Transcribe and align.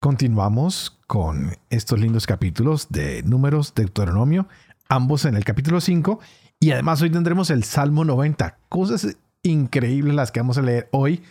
Continuamos 0.00 0.96
con 1.08 1.56
estos 1.70 1.98
lindos 1.98 2.24
capítulos 2.24 2.86
de 2.88 3.24
Números, 3.24 3.74
de 3.74 3.82
Deuteronomio, 3.82 4.46
ambos 4.88 5.24
en 5.24 5.34
el 5.34 5.44
capítulo 5.44 5.80
5, 5.80 6.20
y 6.60 6.70
además 6.70 7.02
hoy 7.02 7.10
tendremos 7.10 7.50
el 7.50 7.64
Salmo 7.64 8.04
90, 8.04 8.58
cosas 8.68 9.16
increíbles 9.42 10.14
las 10.14 10.30
que 10.30 10.38
vamos 10.38 10.56
a 10.56 10.62
leer 10.62 10.88
hoy, 10.92 11.24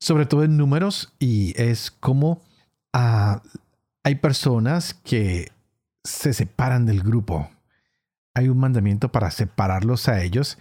sobre 0.00 0.24
todo 0.24 0.44
en 0.44 0.56
números, 0.56 1.12
y 1.18 1.52
es 1.60 1.90
como 1.90 2.40
ah, 2.94 3.42
hay 4.02 4.14
personas 4.14 4.94
que 4.94 5.52
se 6.02 6.32
separan 6.32 6.86
del 6.86 7.02
grupo. 7.02 7.50
Hay 8.32 8.48
un 8.48 8.56
mandamiento 8.56 9.12
para 9.12 9.30
separarlos 9.30 10.08
a 10.08 10.22
ellos, 10.22 10.56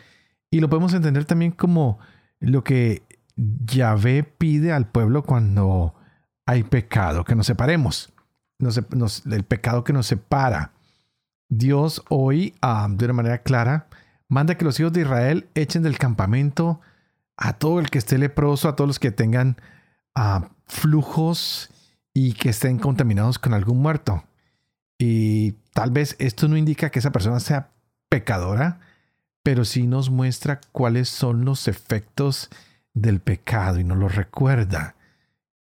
y 0.52 0.60
lo 0.60 0.70
podemos 0.70 0.94
entender 0.94 1.24
también 1.24 1.54
como 1.54 2.00
lo 2.42 2.66
que 2.66 3.04
Yahvé 3.38 4.24
pide 4.24 4.74
al 4.74 4.90
pueblo 4.90 5.24
cuando 5.24 5.96
hay 6.46 6.64
pecado, 6.64 7.24
que 7.24 7.36
nos 7.36 7.48
separemos. 7.48 8.14
el 8.60 9.44
pecado 9.44 9.84
que 9.84 9.94
nos 9.94 10.08
separa. 10.08 10.72
Dios 11.50 12.04
hoy, 12.10 12.56
ah, 12.62 12.88
de 12.90 13.06
una 13.06 13.14
manera 13.14 13.44
clara, 13.44 13.88
manda 14.28 14.58
que 14.58 14.66
los 14.66 14.80
hijos 14.80 14.94
de 14.94 15.02
Israel 15.02 15.48
echen 15.56 15.84
del 15.84 15.98
campamento 15.98 16.82
a 17.38 17.54
todo 17.54 17.80
el 17.80 17.90
que 17.90 17.98
esté 17.98 18.18
leproso, 18.18 18.68
a 18.68 18.76
todos 18.76 18.88
los 18.88 19.00
que 19.00 19.12
tengan 19.12 19.58
ah, 20.16 20.50
flujos 20.68 21.70
y 22.14 22.34
que 22.34 22.50
estén 22.50 22.80
contaminados 22.80 23.40
con 23.40 23.54
algún 23.54 23.80
muerto. 23.80 24.24
Y 24.98 25.54
tal 25.74 25.92
vez 25.92 26.16
esto 26.20 26.48
no 26.48 26.58
indica 26.58 26.90
que 26.90 27.00
esa 27.00 27.12
persona 27.12 27.40
sea 27.40 27.72
pecadora, 28.10 28.80
pero 29.44 29.66
sí 29.66 29.86
nos 29.86 30.10
muestra 30.10 30.62
cuáles 30.72 31.10
son 31.10 31.46
los 31.46 31.68
efectos 31.68 32.50
del 32.94 33.20
pecado 33.20 33.80
y 33.80 33.84
nos 33.84 33.98
lo 33.98 34.08
recuerda, 34.08 34.96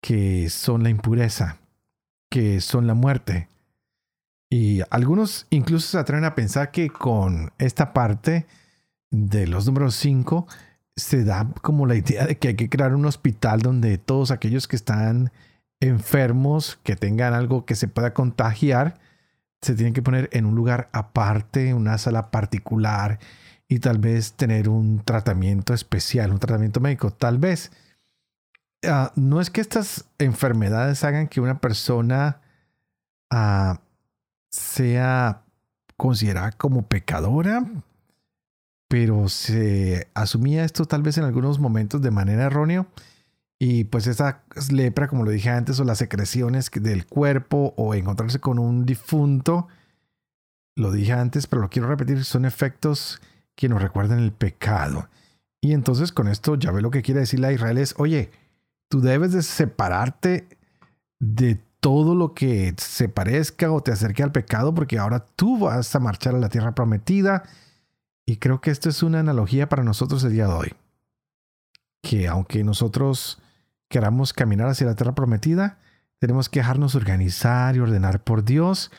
que 0.03 0.49
son 0.49 0.83
la 0.83 0.89
impureza, 0.89 1.59
que 2.29 2.59
son 2.59 2.87
la 2.87 2.93
muerte. 2.93 3.47
Y 4.49 4.81
algunos 4.89 5.47
incluso 5.49 5.87
se 5.87 5.97
atreven 5.97 6.25
a 6.25 6.35
pensar 6.35 6.71
que 6.71 6.89
con 6.89 7.53
esta 7.57 7.93
parte 7.93 8.45
de 9.09 9.47
los 9.47 9.65
números 9.65 9.95
5 9.95 10.45
se 10.97 11.23
da 11.23 11.47
como 11.61 11.85
la 11.85 11.95
idea 11.95 12.25
de 12.27 12.37
que 12.37 12.49
hay 12.49 12.55
que 12.55 12.69
crear 12.69 12.93
un 12.93 13.05
hospital 13.05 13.61
donde 13.61 13.97
todos 13.97 14.31
aquellos 14.31 14.67
que 14.67 14.75
están 14.75 15.31
enfermos, 15.79 16.77
que 16.83 16.97
tengan 16.97 17.33
algo 17.33 17.65
que 17.65 17.75
se 17.75 17.87
pueda 17.87 18.13
contagiar, 18.13 18.99
se 19.61 19.73
tienen 19.73 19.93
que 19.93 20.01
poner 20.01 20.27
en 20.33 20.45
un 20.45 20.53
lugar 20.53 20.89
aparte, 20.91 21.73
una 21.73 21.97
sala 21.97 22.29
particular 22.29 23.19
y 23.69 23.79
tal 23.79 23.99
vez 23.99 24.33
tener 24.33 24.67
un 24.67 24.99
tratamiento 24.99 25.73
especial, 25.73 26.33
un 26.33 26.39
tratamiento 26.39 26.81
médico. 26.81 27.11
Tal 27.11 27.37
vez 27.37 27.71
ah, 28.87 29.11
no 29.15 29.41
es 29.41 29.49
que 29.49 29.61
estas 29.61 30.05
enfermedades 30.17 31.03
hagan 31.03 31.27
que 31.27 31.41
una 31.41 31.59
persona 31.59 32.41
ah, 33.29 33.81
sea 34.49 35.43
considerada 35.97 36.51
como 36.51 36.87
pecadora, 36.87 37.65
pero 38.87 39.29
se 39.29 40.07
asumía 40.13 40.63
esto 40.63 40.85
tal 40.85 41.01
vez 41.01 41.17
en 41.17 41.23
algunos 41.23 41.59
momentos 41.59 42.01
de 42.01 42.11
manera 42.11 42.43
errónea. 42.43 42.85
Y 43.59 43.85
pues 43.85 44.07
esa 44.07 44.43
lepra, 44.71 45.07
como 45.07 45.23
lo 45.23 45.31
dije 45.31 45.49
antes, 45.49 45.79
o 45.79 45.83
las 45.83 45.99
secreciones 45.99 46.69
del 46.69 47.05
cuerpo 47.05 47.73
o 47.77 47.95
encontrarse 47.95 48.39
con 48.39 48.59
un 48.59 48.85
difunto, 48.85 49.67
lo 50.75 50.91
dije 50.91 51.13
antes, 51.13 51.47
pero 51.47 51.61
lo 51.61 51.69
quiero 51.69 51.87
repetir, 51.87 52.23
son 52.25 52.45
efectos 52.45 53.21
que 53.55 53.69
nos 53.69 53.81
recuerden 53.81 54.19
el 54.19 54.33
pecado. 54.33 55.07
Y 55.61 55.71
entonces 55.71 56.11
con 56.11 56.27
esto 56.27 56.55
ya 56.55 56.71
ve 56.71 56.81
lo 56.81 56.91
que 56.91 57.01
quiere 57.01 57.21
decirle 57.21 57.47
a 57.47 57.53
Israel 57.53 57.77
es, 57.77 57.95
oye, 57.97 58.31
tú 58.93 59.01
debes 59.01 59.31
de 59.31 59.41
separarte 59.41 60.47
de 61.19 61.59
todo 61.79 62.13
lo 62.13 62.35
que 62.35 62.75
se 62.77 63.09
parezca 63.09 63.71
o 63.71 63.81
te 63.81 63.91
acerque 63.91 64.21
al 64.21 64.31
pecado, 64.31 64.75
porque 64.75 64.99
ahora 64.99 65.25
tú 65.35 65.57
vas 65.57 65.95
a 65.95 65.99
marchar 65.99 66.35
a 66.35 66.37
la 66.37 66.49
tierra 66.49 66.75
prometida. 66.75 67.41
Y 68.23 68.35
creo 68.37 68.61
que 68.61 68.69
esto 68.69 68.89
es 68.89 69.01
una 69.01 69.21
analogía 69.21 69.67
para 69.67 69.83
nosotros 69.83 70.23
el 70.23 70.33
día 70.33 70.45
de 70.45 70.53
hoy. 70.53 70.73
Que 72.03 72.27
aunque 72.27 72.63
nosotros 72.63 73.41
queramos 73.89 74.31
caminar 74.31 74.67
hacia 74.67 74.85
la 74.85 74.95
tierra 74.95 75.15
prometida, 75.15 75.79
tenemos 76.19 76.47
que 76.47 76.59
dejarnos 76.59 76.93
organizar 76.93 77.75
y 77.75 77.79
ordenar 77.79 78.23
por 78.23 78.45
Dios 78.45 78.91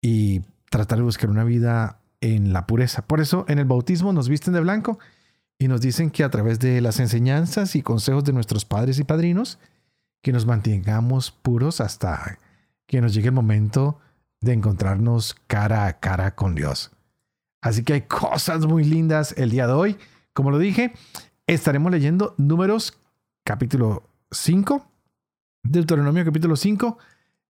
y 0.00 0.42
tratar 0.70 0.98
de 0.98 1.04
buscar 1.04 1.30
una 1.30 1.42
vida 1.42 1.98
en 2.20 2.52
la 2.52 2.68
pureza. 2.68 3.02
Por 3.02 3.20
eso 3.20 3.44
en 3.48 3.58
el 3.58 3.64
bautismo 3.64 4.12
nos 4.12 4.28
visten 4.28 4.54
de 4.54 4.60
blanco 4.60 5.00
y 5.60 5.68
nos 5.68 5.82
dicen 5.82 6.10
que 6.10 6.24
a 6.24 6.30
través 6.30 6.58
de 6.58 6.80
las 6.80 7.00
enseñanzas 7.00 7.76
y 7.76 7.82
consejos 7.82 8.24
de 8.24 8.32
nuestros 8.32 8.64
padres 8.64 8.98
y 8.98 9.04
padrinos, 9.04 9.58
que 10.22 10.32
nos 10.32 10.46
mantengamos 10.46 11.30
puros 11.30 11.82
hasta 11.82 12.38
que 12.86 13.02
nos 13.02 13.12
llegue 13.12 13.28
el 13.28 13.34
momento 13.34 14.00
de 14.40 14.54
encontrarnos 14.54 15.36
cara 15.46 15.86
a 15.86 16.00
cara 16.00 16.34
con 16.34 16.54
Dios. 16.54 16.92
Así 17.60 17.84
que 17.84 17.92
hay 17.92 18.02
cosas 18.02 18.64
muy 18.64 18.84
lindas 18.84 19.34
el 19.36 19.50
día 19.50 19.66
de 19.66 19.74
hoy. 19.74 19.98
Como 20.32 20.50
lo 20.50 20.58
dije, 20.58 20.94
estaremos 21.46 21.92
leyendo 21.92 22.34
números 22.38 22.98
capítulo 23.44 24.08
5, 24.30 24.90
Deuteronomio 25.62 26.24
capítulo 26.24 26.56
5, 26.56 26.96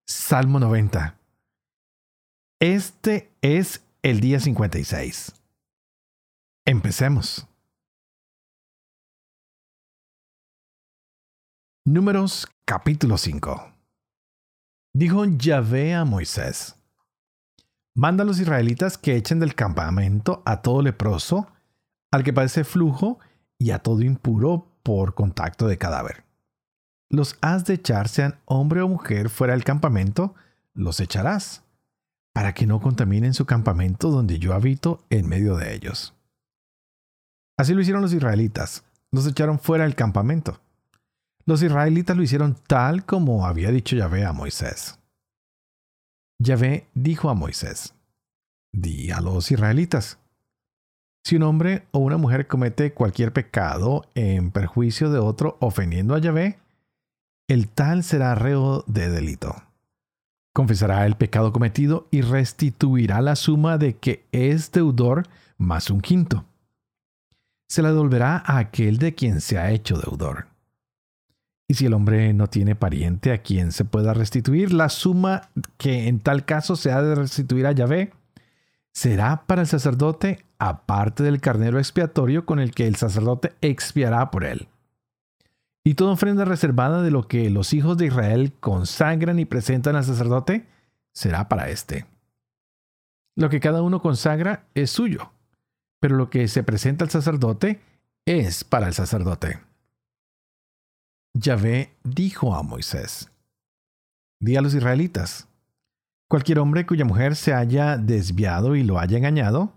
Salmo 0.04 0.59
90. 0.59 1.16
Este 2.59 3.31
es 3.41 3.82
el 4.03 4.21
día 4.21 4.41
56. 4.41 5.32
Empecemos. 6.65 7.47
Números 11.92 12.46
capítulo 12.64 13.18
5. 13.18 13.72
Dijo 14.94 15.24
Yahvé 15.24 15.92
a 15.92 16.04
Moisés, 16.04 16.76
manda 17.96 18.22
a 18.22 18.26
los 18.26 18.38
israelitas 18.38 18.96
que 18.96 19.16
echen 19.16 19.40
del 19.40 19.56
campamento 19.56 20.40
a 20.46 20.62
todo 20.62 20.82
leproso, 20.82 21.48
al 22.12 22.22
que 22.22 22.32
padece 22.32 22.62
flujo 22.62 23.18
y 23.58 23.72
a 23.72 23.80
todo 23.80 24.02
impuro 24.02 24.68
por 24.84 25.14
contacto 25.14 25.66
de 25.66 25.78
cadáver. 25.78 26.22
Los 27.08 27.36
has 27.40 27.64
de 27.64 27.74
echar, 27.74 28.06
sean 28.06 28.38
hombre 28.44 28.82
o 28.82 28.88
mujer, 28.88 29.28
fuera 29.28 29.54
del 29.54 29.64
campamento, 29.64 30.36
los 30.74 31.00
echarás 31.00 31.64
para 32.32 32.54
que 32.54 32.68
no 32.68 32.80
contaminen 32.80 33.34
su 33.34 33.46
campamento 33.46 34.12
donde 34.12 34.38
yo 34.38 34.54
habito 34.54 35.04
en 35.10 35.28
medio 35.28 35.56
de 35.56 35.74
ellos. 35.74 36.14
Así 37.58 37.74
lo 37.74 37.80
hicieron 37.80 38.00
los 38.00 38.12
israelitas, 38.12 38.84
los 39.10 39.26
echaron 39.26 39.58
fuera 39.58 39.82
del 39.82 39.96
campamento. 39.96 40.60
Los 41.50 41.64
israelitas 41.64 42.16
lo 42.16 42.22
hicieron 42.22 42.56
tal 42.68 43.04
como 43.04 43.44
había 43.44 43.72
dicho 43.72 43.96
Yahvé 43.96 44.24
a 44.24 44.32
Moisés. 44.32 45.00
Yahvé 46.38 46.86
dijo 46.94 47.28
a 47.28 47.34
Moisés, 47.34 47.92
di 48.72 49.10
a 49.10 49.20
los 49.20 49.50
israelitas, 49.50 50.20
si 51.24 51.34
un 51.34 51.42
hombre 51.42 51.88
o 51.90 51.98
una 51.98 52.18
mujer 52.18 52.46
comete 52.46 52.92
cualquier 52.92 53.32
pecado 53.32 54.04
en 54.14 54.52
perjuicio 54.52 55.10
de 55.10 55.18
otro 55.18 55.56
ofendiendo 55.58 56.14
a 56.14 56.20
Yahvé, 56.20 56.60
el 57.48 57.66
tal 57.66 58.04
será 58.04 58.36
reo 58.36 58.84
de 58.86 59.10
delito 59.10 59.56
confesará 60.53 61.04
el 61.04 61.16
pecado 61.16 61.53
cometido 61.53 62.06
y 62.12 62.20
restituirá 62.20 63.20
la 63.22 63.34
suma 63.34 63.76
de 63.76 63.96
que 63.96 64.24
es 64.30 64.70
deudor 64.70 65.26
más 65.58 65.91
un 65.91 66.00
quinto. 66.00 66.44
Se 67.68 67.82
la 67.82 67.91
devolverá 67.91 68.36
a 68.36 68.58
aquel 68.58 68.98
de 68.98 69.16
quien 69.16 69.41
se 69.41 69.58
ha 69.58 69.72
hecho 69.72 69.96
deudor. 69.96 70.49
Y 71.70 71.74
si 71.74 71.86
el 71.86 71.94
hombre 71.94 72.32
no 72.32 72.48
tiene 72.48 72.74
pariente 72.74 73.30
a 73.30 73.38
quien 73.38 73.70
se 73.70 73.84
pueda 73.84 74.12
restituir, 74.12 74.72
la 74.72 74.88
suma 74.88 75.50
que 75.76 76.08
en 76.08 76.18
tal 76.18 76.44
caso 76.44 76.74
se 76.74 76.90
ha 76.90 77.00
de 77.00 77.14
restituir 77.14 77.64
a 77.64 77.70
Yahvé 77.70 78.12
será 78.92 79.44
para 79.46 79.60
el 79.60 79.68
sacerdote 79.68 80.44
aparte 80.58 81.22
del 81.22 81.40
carnero 81.40 81.78
expiatorio 81.78 82.44
con 82.44 82.58
el 82.58 82.72
que 82.72 82.88
el 82.88 82.96
sacerdote 82.96 83.52
expiará 83.60 84.32
por 84.32 84.42
él 84.42 84.66
y 85.84 85.94
toda 85.94 86.14
ofrenda 86.14 86.44
reservada 86.44 87.02
de 87.02 87.12
lo 87.12 87.28
que 87.28 87.48
los 87.50 87.72
hijos 87.72 87.96
de 87.96 88.06
Israel 88.06 88.52
consagran 88.58 89.38
y 89.38 89.44
presentan 89.44 89.94
al 89.94 90.02
sacerdote 90.02 90.66
será 91.12 91.48
para 91.48 91.70
éste. 91.70 92.04
Lo 93.36 93.48
que 93.48 93.60
cada 93.60 93.82
uno 93.82 94.02
consagra 94.02 94.64
es 94.74 94.90
suyo, 94.90 95.30
pero 96.00 96.16
lo 96.16 96.30
que 96.30 96.48
se 96.48 96.64
presenta 96.64 97.04
al 97.04 97.12
sacerdote 97.12 97.78
es 98.26 98.64
para 98.64 98.88
el 98.88 98.94
sacerdote. 98.94 99.69
Yahvé 101.34 101.97
dijo 102.03 102.54
a 102.54 102.62
Moisés, 102.62 103.30
di 104.41 104.56
a 104.56 104.60
los 104.60 104.74
israelitas, 104.74 105.47
Cualquier 106.28 106.60
hombre 106.60 106.86
cuya 106.86 107.04
mujer 107.04 107.34
se 107.34 107.53
haya 107.53 107.97
desviado 107.97 108.77
y 108.77 108.84
lo 108.84 109.00
haya 109.00 109.18
engañado, 109.18 109.72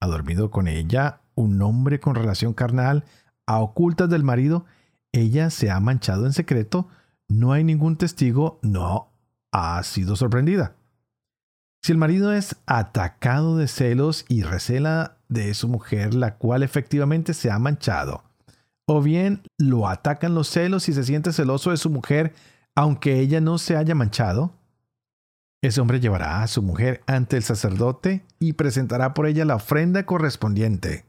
ha 0.00 0.06
dormido 0.06 0.50
con 0.50 0.68
ella, 0.68 1.20
un 1.34 1.62
hombre 1.62 2.00
con 2.00 2.14
relación 2.14 2.52
carnal, 2.52 3.04
a 3.46 3.60
ocultas 3.60 4.10
del 4.10 4.22
marido, 4.22 4.66
ella 5.12 5.48
se 5.48 5.70
ha 5.70 5.80
manchado 5.80 6.26
en 6.26 6.34
secreto, 6.34 6.88
no 7.28 7.52
hay 7.52 7.64
ningún 7.64 7.96
testigo, 7.96 8.58
no 8.62 9.08
ha 9.52 9.82
sido 9.84 10.16
sorprendida. 10.16 10.76
Si 11.82 11.92
el 11.92 11.98
marido 11.98 12.32
es 12.32 12.56
atacado 12.66 13.56
de 13.56 13.68
celos 13.68 14.26
y 14.28 14.42
recela 14.42 15.16
de 15.28 15.54
su 15.54 15.66
mujer, 15.66 16.12
la 16.12 16.36
cual 16.36 16.62
efectivamente 16.62 17.32
se 17.32 17.50
ha 17.50 17.58
manchado, 17.58 18.25
o 18.86 19.02
bien 19.02 19.42
lo 19.58 19.88
atacan 19.88 20.34
los 20.34 20.48
celos 20.48 20.88
y 20.88 20.92
se 20.92 21.04
siente 21.04 21.32
celoso 21.32 21.70
de 21.70 21.76
su 21.76 21.90
mujer, 21.90 22.34
aunque 22.74 23.18
ella 23.18 23.40
no 23.40 23.58
se 23.58 23.76
haya 23.76 23.94
manchado, 23.94 24.54
ese 25.62 25.80
hombre 25.80 26.00
llevará 26.00 26.42
a 26.42 26.46
su 26.46 26.62
mujer 26.62 27.02
ante 27.06 27.36
el 27.36 27.42
sacerdote 27.42 28.24
y 28.38 28.52
presentará 28.52 29.14
por 29.14 29.26
ella 29.26 29.44
la 29.44 29.56
ofrenda 29.56 30.06
correspondiente, 30.06 31.04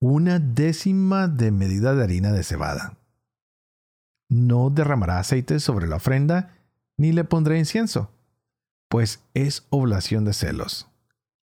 una 0.00 0.38
décima 0.38 1.28
de 1.28 1.50
medida 1.50 1.94
de 1.94 2.04
harina 2.04 2.32
de 2.32 2.42
cebada. 2.42 2.96
No 4.28 4.70
derramará 4.70 5.18
aceite 5.18 5.60
sobre 5.60 5.86
la 5.86 5.96
ofrenda, 5.96 6.54
ni 6.96 7.12
le 7.12 7.24
pondrá 7.24 7.58
incienso, 7.58 8.10
pues 8.88 9.20
es 9.34 9.66
oblación 9.70 10.24
de 10.24 10.32
celos, 10.32 10.88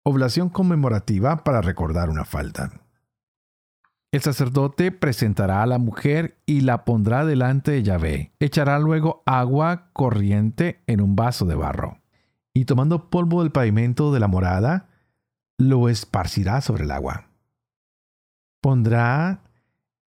oblación 0.03 0.49
conmemorativa 0.49 1.43
para 1.43 1.61
recordar 1.61 2.09
una 2.09 2.25
falta. 2.25 2.82
El 4.13 4.21
sacerdote 4.21 4.91
presentará 4.91 5.63
a 5.63 5.65
la 5.65 5.79
mujer 5.79 6.37
y 6.45 6.61
la 6.61 6.85
pondrá 6.85 7.25
delante 7.25 7.71
de 7.71 7.81
Yahvé. 7.81 8.31
Echará 8.39 8.77
luego 8.77 9.23
agua 9.25 9.89
corriente 9.91 10.83
en 10.85 11.01
un 11.01 11.15
vaso 11.15 11.45
de 11.45 11.55
barro 11.55 11.97
y 12.53 12.65
tomando 12.65 13.09
polvo 13.09 13.41
del 13.41 13.51
pavimento 13.51 14.13
de 14.13 14.19
la 14.19 14.27
morada, 14.27 14.87
lo 15.57 15.89
esparcirá 15.89 16.61
sobre 16.61 16.83
el 16.83 16.91
agua. 16.91 17.25
Pondrá 18.61 19.41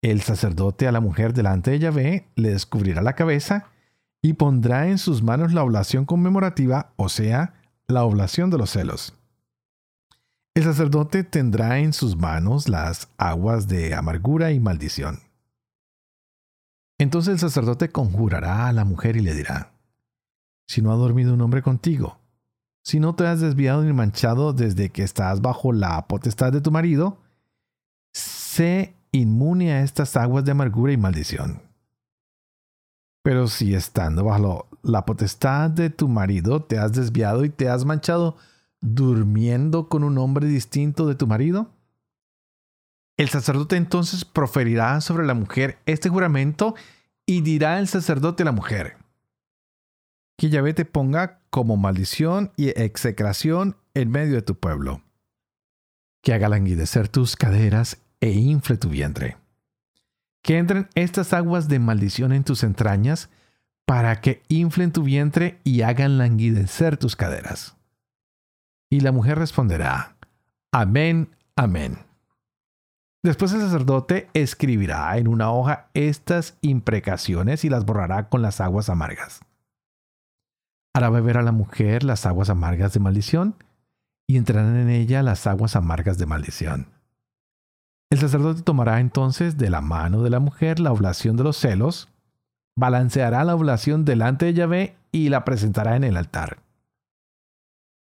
el 0.02 0.22
sacerdote 0.22 0.88
a 0.88 0.92
la 0.92 1.00
mujer 1.00 1.34
delante 1.34 1.70
de 1.70 1.78
Yahvé, 1.78 2.28
le 2.36 2.50
descubrirá 2.50 3.04
la 3.04 3.14
cabeza 3.14 3.68
y 4.24 4.34
pondrá 4.34 4.88
en 4.88 4.98
sus 4.98 5.22
manos 5.22 5.54
la 5.54 5.62
oblación 5.62 6.06
conmemorativa, 6.06 6.92
o 6.96 7.08
sea, 7.08 7.54
la 7.86 8.04
oblación 8.04 8.50
de 8.50 8.58
los 8.58 8.72
celos. 8.72 9.14
El 10.54 10.64
sacerdote 10.64 11.24
tendrá 11.24 11.80
en 11.80 11.94
sus 11.94 12.18
manos 12.18 12.68
las 12.68 13.08
aguas 13.18 13.70
de 13.70 13.96
amargura 13.96 14.52
y 14.52 14.60
maldición. 14.60 15.20
Entonces 17.00 17.36
el 17.36 17.40
sacerdote 17.40 17.90
conjurará 17.90 18.68
a 18.68 18.74
la 18.74 18.84
mujer 18.84 19.16
y 19.16 19.22
le 19.22 19.34
dirá, 19.34 19.72
si 20.68 20.82
no 20.82 20.92
ha 20.92 20.96
dormido 20.96 21.34
un 21.34 21.42
hombre 21.42 21.62
contigo, 21.62 22.20
si 22.84 23.00
no 23.00 23.16
te 23.16 23.26
has 23.28 23.40
desviado 23.40 23.84
ni 23.84 23.94
manchado 23.94 24.52
desde 24.52 24.90
que 24.90 25.04
estás 25.04 25.42
bajo 25.42 25.72
la 25.72 26.06
potestad 26.08 26.52
de 26.52 26.62
tu 26.62 26.70
marido, 26.70 27.18
sé 28.12 28.94
inmune 29.12 29.72
a 29.72 29.84
estas 29.84 30.18
aguas 30.18 30.44
de 30.44 30.52
amargura 30.52 30.92
y 30.92 30.98
maldición. 30.98 31.62
Pero 33.24 33.48
si 33.48 33.74
estando 33.74 34.26
bajo 34.26 34.68
la 34.84 35.06
potestad 35.06 35.70
de 35.70 35.90
tu 35.90 36.10
marido 36.10 36.62
te 36.62 36.78
has 36.78 36.92
desviado 36.92 37.46
y 37.46 37.50
te 37.50 37.70
has 37.70 37.86
manchado 37.86 38.36
durmiendo 38.82 39.88
con 39.88 40.04
un 40.04 40.18
hombre 40.18 40.48
distinto 40.48 41.08
de 41.08 41.16
tu 41.16 41.28
marido, 41.28 41.72
el 43.18 43.30
sacerdote 43.30 43.76
entonces 43.76 44.26
proferirá 44.26 45.00
sobre 45.00 45.26
la 45.26 45.36
mujer 45.36 45.78
este 45.86 46.10
juramento 46.10 46.76
y 47.26 47.42
dirá 47.42 47.80
el 47.80 47.88
sacerdote 47.88 48.44
a 48.44 48.48
la 48.48 48.52
mujer, 48.52 48.98
que 50.38 50.50
Yahvé 50.50 50.74
te 50.74 50.86
ponga 50.86 51.40
como 51.52 51.78
maldición 51.78 52.52
y 52.58 52.70
execración 52.70 53.78
en 53.94 54.10
medio 54.10 54.36
de 54.36 54.42
tu 54.42 54.56
pueblo. 54.56 55.04
Que 56.24 56.34
haga 56.34 56.50
languidecer 56.50 57.08
tus 57.10 57.36
caderas 57.36 58.02
e 58.22 58.32
infle 58.32 58.78
tu 58.78 58.90
vientre. 58.90 59.38
Que 60.42 60.58
entren 60.58 60.90
estas 60.96 61.34
aguas 61.34 61.68
de 61.68 61.80
maldición 61.80 62.34
en 62.34 62.44
tus 62.44 62.64
entrañas 62.64 63.30
para 63.86 64.22
que 64.22 64.42
inflen 64.48 64.92
tu 64.92 65.04
vientre 65.04 65.60
y 65.64 65.82
hagan 65.82 66.18
languidecer 66.18 66.98
tus 66.98 67.16
caderas. 67.16 67.76
Y 68.92 69.00
la 69.00 69.12
mujer 69.12 69.40
responderá, 69.40 70.16
Amén, 70.72 71.36
amén. 71.56 71.98
Después 73.24 73.54
el 73.54 73.62
sacerdote 73.62 74.30
escribirá 74.36 75.18
en 75.18 75.28
una 75.28 75.52
hoja 75.52 75.90
estas 75.96 76.58
imprecaciones 76.62 77.66
y 77.66 77.70
las 77.70 77.86
borrará 77.86 78.30
con 78.30 78.44
las 78.44 78.62
aguas 78.62 78.90
amargas 78.90 79.42
hará 80.94 81.10
beber 81.10 81.38
a 81.38 81.42
la 81.42 81.52
mujer 81.52 82.04
las 82.04 82.26
aguas 82.26 82.50
amargas 82.50 82.94
de 82.94 83.00
maldición, 83.00 83.56
y 84.28 84.38
entrarán 84.38 84.76
en 84.78 84.90
ella 84.90 85.24
las 85.24 85.48
aguas 85.48 85.76
amargas 85.76 86.18
de 86.18 86.26
maldición. 86.26 86.88
El 88.10 88.20
sacerdote 88.20 88.62
tomará 88.62 89.00
entonces 89.00 89.58
de 89.58 89.70
la 89.70 89.82
mano 89.82 90.22
de 90.22 90.30
la 90.30 90.40
mujer 90.40 90.80
la 90.80 90.92
oblación 90.92 91.38
de 91.38 91.44
los 91.44 91.58
celos, 91.58 92.10
balanceará 92.78 93.44
la 93.44 93.56
oblación 93.56 94.06
delante 94.06 94.46
de 94.46 94.54
Yahvé 94.54 94.98
y 95.12 95.30
la 95.30 95.44
presentará 95.44 95.96
en 95.96 96.04
el 96.04 96.18
altar. 96.18 96.60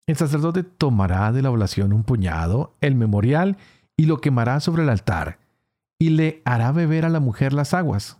El 0.06 0.16
sacerdote 0.16 0.62
tomará 0.62 1.32
de 1.32 1.42
la 1.42 1.50
oblación 1.50 1.92
un 1.92 2.04
puñado, 2.04 2.74
el 2.80 2.94
memorial, 2.94 3.56
y 3.96 4.06
lo 4.06 4.20
quemará 4.20 4.60
sobre 4.60 4.82
el 4.82 4.88
altar, 4.88 5.38
y 5.98 6.10
le 6.10 6.42
hará 6.44 6.72
beber 6.72 7.04
a 7.04 7.08
la 7.08 7.20
mujer 7.20 7.52
las 7.52 7.74
aguas 7.74 8.18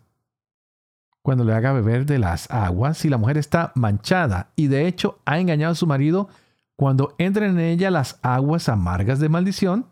cuando 1.25 1.45
le 1.45 1.55
haga 1.55 1.73
beber 1.73 2.05
de 2.05 2.19
las 2.19 2.51
aguas 2.51 2.99
si 2.99 3.09
la 3.09 3.17
mujer 3.17 3.39
está 3.39 3.73
manchada 3.77 4.53
y 4.57 4.67
de 4.67 4.87
hecho 4.87 5.21
ha 5.25 5.39
engañado 5.39 5.73
a 5.73 5.75
su 5.75 5.87
marido, 5.87 6.29
cuando 6.77 7.15
entren 7.17 7.59
en 7.59 7.61
ella 7.61 7.91
las 7.91 8.19
aguas 8.21 8.69
amargas 8.69 9.21
de 9.21 9.31
maldición, 9.31 9.87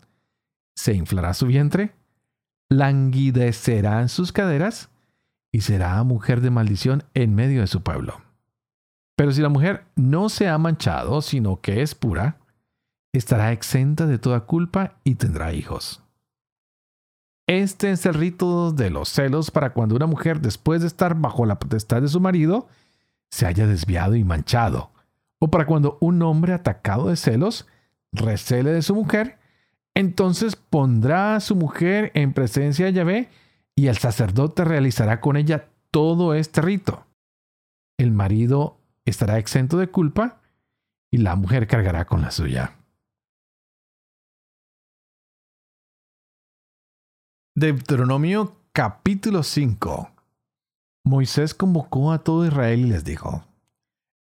se 0.76 0.92
inflará 0.92 1.32
su 1.32 1.46
vientre, 1.46 1.94
languidecerán 2.68 4.10
sus 4.10 4.30
caderas 4.30 4.90
y 5.50 5.62
será 5.62 6.02
mujer 6.02 6.42
de 6.42 6.50
maldición 6.50 7.04
en 7.14 7.34
medio 7.34 7.62
de 7.62 7.66
su 7.66 7.82
pueblo. 7.82 8.20
Pero 9.22 9.30
si 9.30 9.40
la 9.40 9.50
mujer 9.50 9.84
no 9.94 10.28
se 10.28 10.48
ha 10.48 10.58
manchado, 10.58 11.22
sino 11.22 11.60
que 11.60 11.80
es 11.80 11.94
pura, 11.94 12.38
estará 13.12 13.52
exenta 13.52 14.04
de 14.08 14.18
toda 14.18 14.46
culpa 14.46 14.96
y 15.04 15.14
tendrá 15.14 15.52
hijos. 15.52 16.02
Este 17.46 17.92
es 17.92 18.04
el 18.04 18.14
rito 18.14 18.72
de 18.72 18.90
los 18.90 19.10
celos 19.10 19.52
para 19.52 19.74
cuando 19.74 19.94
una 19.94 20.08
mujer, 20.08 20.40
después 20.40 20.80
de 20.80 20.88
estar 20.88 21.14
bajo 21.14 21.46
la 21.46 21.60
potestad 21.60 22.02
de 22.02 22.08
su 22.08 22.18
marido, 22.18 22.66
se 23.30 23.46
haya 23.46 23.68
desviado 23.68 24.16
y 24.16 24.24
manchado, 24.24 24.90
o 25.38 25.52
para 25.52 25.66
cuando 25.66 25.98
un 26.00 26.20
hombre 26.22 26.52
atacado 26.52 27.06
de 27.06 27.14
celos 27.14 27.68
recele 28.10 28.72
de 28.72 28.82
su 28.82 28.96
mujer, 28.96 29.38
entonces 29.94 30.56
pondrá 30.56 31.36
a 31.36 31.40
su 31.40 31.54
mujer 31.54 32.10
en 32.14 32.32
presencia 32.32 32.86
de 32.86 32.92
Yahvé 32.92 33.28
y 33.76 33.86
el 33.86 33.98
sacerdote 33.98 34.64
realizará 34.64 35.20
con 35.20 35.36
ella 35.36 35.68
todo 35.92 36.34
este 36.34 36.60
rito. 36.60 37.06
El 37.98 38.10
marido 38.10 38.81
estará 39.04 39.38
exento 39.38 39.76
de 39.78 39.88
culpa 39.88 40.40
y 41.10 41.18
la 41.18 41.36
mujer 41.36 41.66
cargará 41.66 42.06
con 42.06 42.22
la 42.22 42.30
suya. 42.30 42.78
Deuteronomio 47.54 48.56
capítulo 48.72 49.42
5 49.42 50.10
Moisés 51.04 51.52
convocó 51.52 52.12
a 52.12 52.22
todo 52.22 52.46
Israel 52.46 52.80
y 52.80 52.84
les 52.84 53.04
dijo, 53.04 53.44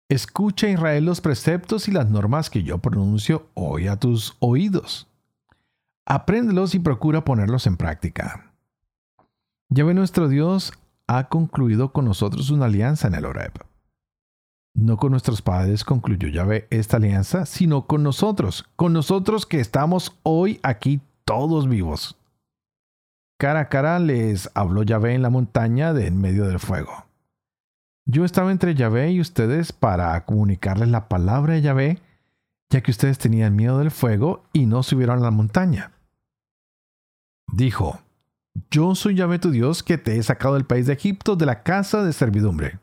Escucha 0.09 0.69
Israel 0.69 1.05
los 1.05 1.21
preceptos 1.21 1.87
y 1.87 1.93
las 1.93 2.11
normas 2.11 2.51
que 2.51 2.65
yo 2.65 2.79
pronuncio 2.79 3.47
hoy 3.55 3.87
a 3.87 3.97
tus 3.97 4.37
oídos. 4.41 5.07
Apréndelos 6.05 6.75
y 6.75 6.81
procura 6.81 7.25
ponerlos 7.25 7.69
en 7.69 7.77
práctica. 7.77 8.53
Yahvé 9.69 9.95
nuestro 9.95 10.27
Dios 10.27 10.73
ha 11.07 11.29
concluido 11.29 11.93
con 11.93 12.07
nosotros 12.07 12.51
una 12.51 12.65
alianza 12.65 13.07
en 13.07 13.15
el 13.15 13.27
Horeb. 13.27 13.70
No 14.75 14.97
con 14.97 15.11
nuestros 15.11 15.43
padres 15.43 15.85
concluyó 15.85 16.29
Yahvé 16.29 16.67
esta 16.71 16.97
alianza, 16.97 17.45
sino 17.45 17.87
con 17.87 18.03
nosotros, 18.03 18.69
con 18.77 18.93
nosotros 18.93 19.47
que 19.47 19.61
estamos 19.61 20.17
hoy 20.23 20.61
aquí 20.63 21.01
todos 21.25 21.69
vivos. 21.69 22.17
Cara 23.39 23.61
a 23.61 23.69
cara 23.69 23.99
les 23.99 24.51
habló 24.55 24.83
Yahvé 24.83 25.15
en 25.15 25.23
la 25.23 25.31
montaña 25.31 25.93
de 25.93 26.07
en 26.07 26.21
medio 26.21 26.47
del 26.47 26.59
fuego. 26.59 27.07
Yo 28.07 28.25
estaba 28.25 28.51
entre 28.51 28.75
Yahvé 28.75 29.13
y 29.13 29.21
ustedes 29.21 29.73
para 29.73 30.25
comunicarles 30.25 30.89
la 30.89 31.09
palabra 31.09 31.55
de 31.55 31.63
Yahvé, 31.63 31.99
ya 32.71 32.83
que 32.83 32.91
ustedes 32.91 33.19
tenían 33.19 33.57
miedo 33.57 33.79
del 33.79 33.91
fuego 33.91 34.45
y 34.53 34.67
no 34.67 34.83
subieron 34.83 35.19
a 35.19 35.23
la 35.23 35.31
montaña. 35.31 35.93
Dijo, 37.53 38.01
Yo 38.71 38.95
soy 38.95 39.15
Yahvé 39.17 39.39
tu 39.39 39.51
Dios 39.51 39.83
que 39.83 39.99
te 39.99 40.17
he 40.17 40.23
sacado 40.23 40.55
del 40.55 40.67
país 40.67 40.87
de 40.87 40.93
Egipto 40.93 41.37
de 41.37 41.47
la 41.47 41.63
casa 41.63 42.05
de 42.05 42.13
servidumbre. 42.13 42.79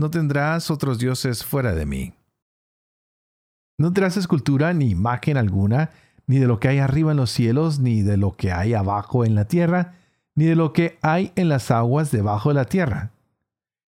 No 0.00 0.10
tendrás 0.10 0.70
otros 0.70 0.98
dioses 0.98 1.44
fuera 1.44 1.74
de 1.74 1.84
mí. 1.84 2.14
No 3.78 3.88
tendrás 3.88 4.16
escultura 4.16 4.72
ni 4.72 4.88
imagen 4.88 5.36
alguna 5.36 5.90
ni 6.26 6.38
de 6.38 6.46
lo 6.46 6.58
que 6.58 6.68
hay 6.68 6.78
arriba 6.78 7.10
en 7.10 7.18
los 7.18 7.30
cielos, 7.30 7.80
ni 7.80 8.00
de 8.00 8.16
lo 8.16 8.34
que 8.34 8.50
hay 8.50 8.72
abajo 8.72 9.26
en 9.26 9.34
la 9.34 9.44
tierra, 9.44 9.96
ni 10.34 10.46
de 10.46 10.56
lo 10.56 10.72
que 10.72 10.98
hay 11.02 11.32
en 11.36 11.50
las 11.50 11.70
aguas 11.70 12.10
debajo 12.10 12.48
de 12.48 12.54
la 12.54 12.64
tierra. 12.64 13.10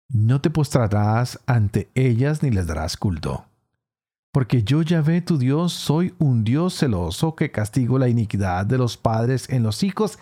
No 0.10 0.41
te 0.41 0.50
postrarás 0.50 1.39
ante 1.46 1.91
ellas 1.93 2.41
ni 2.41 2.50
les 2.50 2.65
darás 2.65 2.98
culto. 2.98 3.46
Porque 4.34 4.63
yo 4.63 4.81
Yahvé 4.81 5.22
tu 5.22 5.38
Dios 5.38 5.72
soy 5.72 6.15
un 6.17 6.43
Dios 6.43 6.74
celoso 6.74 7.36
que 7.36 7.51
castigo 7.51 8.00
la 8.00 8.10
iniquidad 8.10 8.65
de 8.65 8.79
los 8.79 8.98
padres 8.98 9.48
en 9.50 9.62
los 9.62 9.84
hijos 9.84 10.17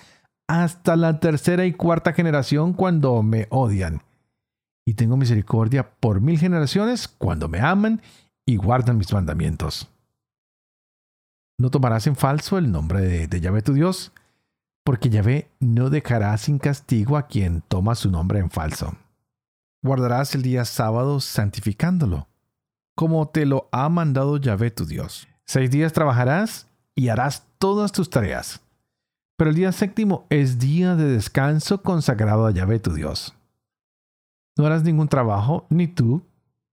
hasta 0.46 0.98
la 0.98 1.22
tercera 1.22 1.66
y 1.66 1.72
cuarta 1.72 2.12
generación 2.12 2.74
cuando 2.74 3.24
me 3.24 3.48
odian. 3.50 4.02
Y 4.90 4.96
tengo 4.96 5.18
misericordia 5.18 5.88
por 6.00 6.20
mil 6.20 6.40
generaciones 6.40 7.08
cuando 7.08 7.48
me 7.48 7.60
aman 7.60 8.02
y 8.44 8.56
guardan 8.56 8.98
mis 8.98 9.14
mandamientos. 9.14 9.88
No 11.60 11.70
tomarás 11.70 12.08
en 12.08 12.16
falso 12.16 12.58
el 12.58 12.72
nombre 12.72 13.28
de, 13.28 13.40
Yahvé 13.40 13.62
tu 13.62 13.74
Dios, 13.74 14.14
porque 14.84 15.12
Yahvé 15.12 15.48
no 15.60 15.92
dejará 15.92 16.36
sin 16.40 16.58
castigo 16.58 17.18
a 17.18 17.28
quien 17.28 17.62
toma 17.62 17.94
su 17.94 18.10
nombre 18.10 18.40
en 18.40 18.50
falso. 18.50 18.96
Guardarás 19.84 20.34
el 20.34 20.42
día 20.42 20.66
sábado 20.66 21.20
santificándolo, 21.20 22.28
como 22.96 23.28
te 23.28 23.46
lo 23.46 23.70
ha 23.72 23.90
mandado 23.90 24.38
Yahvé 24.38 24.72
tu 24.72 24.88
Dios. 24.88 25.28
Seis 25.46 25.70
días 25.70 25.94
trabajarás 25.94 26.66
y 26.96 27.10
harás 27.10 27.46
todas 27.60 27.92
tus 27.92 28.10
tareas. 28.10 28.60
Pero 29.38 29.52
el 29.52 29.56
día 29.56 29.72
séptimo 29.72 30.26
es 30.32 30.58
día 30.58 30.96
de 30.96 31.04
descanso 31.04 31.84
consagrado 31.84 32.48
a 32.48 32.52
Yahvé 32.52 32.80
tu 32.80 32.92
Dios. 32.92 33.36
No 34.60 34.66
harás 34.66 34.84
ningún 34.84 35.08
trabajo, 35.08 35.66
ni 35.70 35.88
tú, 35.88 36.22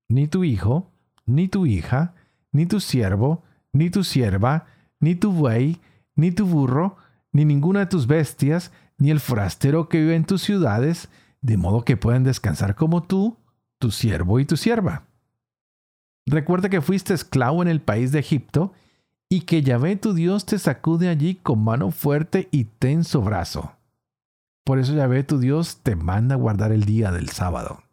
ni 0.08 0.26
tu 0.26 0.42
hijo, 0.42 0.90
ni 1.24 1.46
tu 1.46 1.66
hija, 1.66 2.16
ni 2.50 2.66
tu 2.66 2.80
siervo, 2.80 3.44
ni 3.72 3.90
tu 3.90 4.02
sierva, 4.02 4.66
ni 4.98 5.14
tu 5.14 5.30
buey, 5.30 5.80
ni 6.16 6.32
tu 6.32 6.46
burro, 6.46 6.96
ni 7.30 7.44
ninguna 7.44 7.78
de 7.78 7.86
tus 7.86 8.08
bestias, 8.08 8.72
ni 8.98 9.12
el 9.12 9.20
forastero 9.20 9.88
que 9.88 10.00
vive 10.00 10.16
en 10.16 10.24
tus 10.24 10.42
ciudades, 10.42 11.10
de 11.40 11.56
modo 11.56 11.84
que 11.84 11.96
puedan 11.96 12.24
descansar 12.24 12.74
como 12.74 13.04
tú, 13.04 13.36
tu 13.78 13.92
siervo 13.92 14.40
y 14.40 14.46
tu 14.46 14.56
sierva. 14.56 15.04
Recuerda 16.26 16.68
que 16.68 16.80
fuiste 16.80 17.14
esclavo 17.14 17.62
en 17.62 17.68
el 17.68 17.80
país 17.80 18.10
de 18.10 18.18
Egipto, 18.18 18.72
y 19.28 19.42
que 19.42 19.62
Yahvé 19.62 19.94
tu 19.94 20.12
Dios 20.12 20.44
te 20.44 20.58
sacude 20.58 21.08
allí 21.08 21.36
con 21.36 21.62
mano 21.62 21.92
fuerte 21.92 22.48
y 22.50 22.64
tenso 22.64 23.22
brazo. 23.22 23.75
Por 24.66 24.80
eso 24.80 24.94
Yahvé 24.94 25.22
tu 25.22 25.38
Dios 25.38 25.78
te 25.84 25.94
manda 25.94 26.34
guardar 26.34 26.72
el 26.72 26.84
día 26.84 27.12
del 27.12 27.28
sábado. 27.28 27.84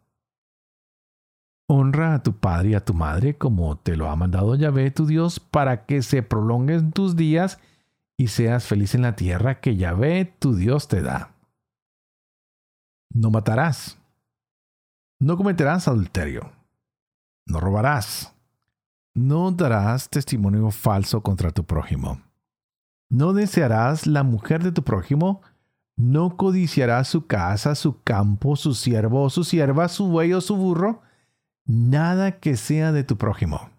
Honra 1.68 2.14
a 2.14 2.22
tu 2.24 2.36
padre 2.36 2.70
y 2.70 2.74
a 2.74 2.84
tu 2.84 2.94
madre 2.94 3.38
como 3.38 3.78
te 3.78 3.96
lo 3.96 4.10
ha 4.10 4.16
mandado 4.16 4.56
Yahvé 4.56 4.90
tu 4.90 5.06
Dios 5.06 5.38
para 5.38 5.86
que 5.86 6.02
se 6.02 6.24
prolonguen 6.24 6.90
tus 6.90 7.14
días 7.14 7.60
y 8.18 8.26
seas 8.26 8.66
feliz 8.66 8.96
en 8.96 9.02
la 9.02 9.14
tierra 9.14 9.60
que 9.60 9.76
Yahvé 9.76 10.24
tu 10.40 10.56
Dios 10.56 10.88
te 10.88 11.00
da. 11.00 11.36
No 13.12 13.30
matarás. 13.30 13.96
No 15.20 15.36
cometerás 15.36 15.86
adulterio. 15.86 16.50
No 17.46 17.60
robarás. 17.60 18.34
No 19.14 19.52
darás 19.52 20.10
testimonio 20.10 20.72
falso 20.72 21.22
contra 21.22 21.52
tu 21.52 21.62
prójimo. 21.62 22.20
No 23.08 23.32
desearás 23.32 24.08
la 24.08 24.24
mujer 24.24 24.64
de 24.64 24.72
tu 24.72 24.82
prójimo. 24.82 25.40
No 25.96 26.36
codiciarás 26.36 27.08
su 27.08 27.26
casa, 27.26 27.74
su 27.74 28.02
campo, 28.02 28.56
su 28.56 28.74
siervo 28.74 29.22
o 29.22 29.30
su 29.30 29.44
sierva, 29.44 29.88
su 29.88 30.08
buey 30.08 30.32
o 30.32 30.40
su 30.40 30.56
burro. 30.56 31.02
Nada 31.66 32.40
que 32.40 32.56
sea 32.56 32.92
de 32.92 33.04
tu 33.04 33.16
prójimo 33.16 33.74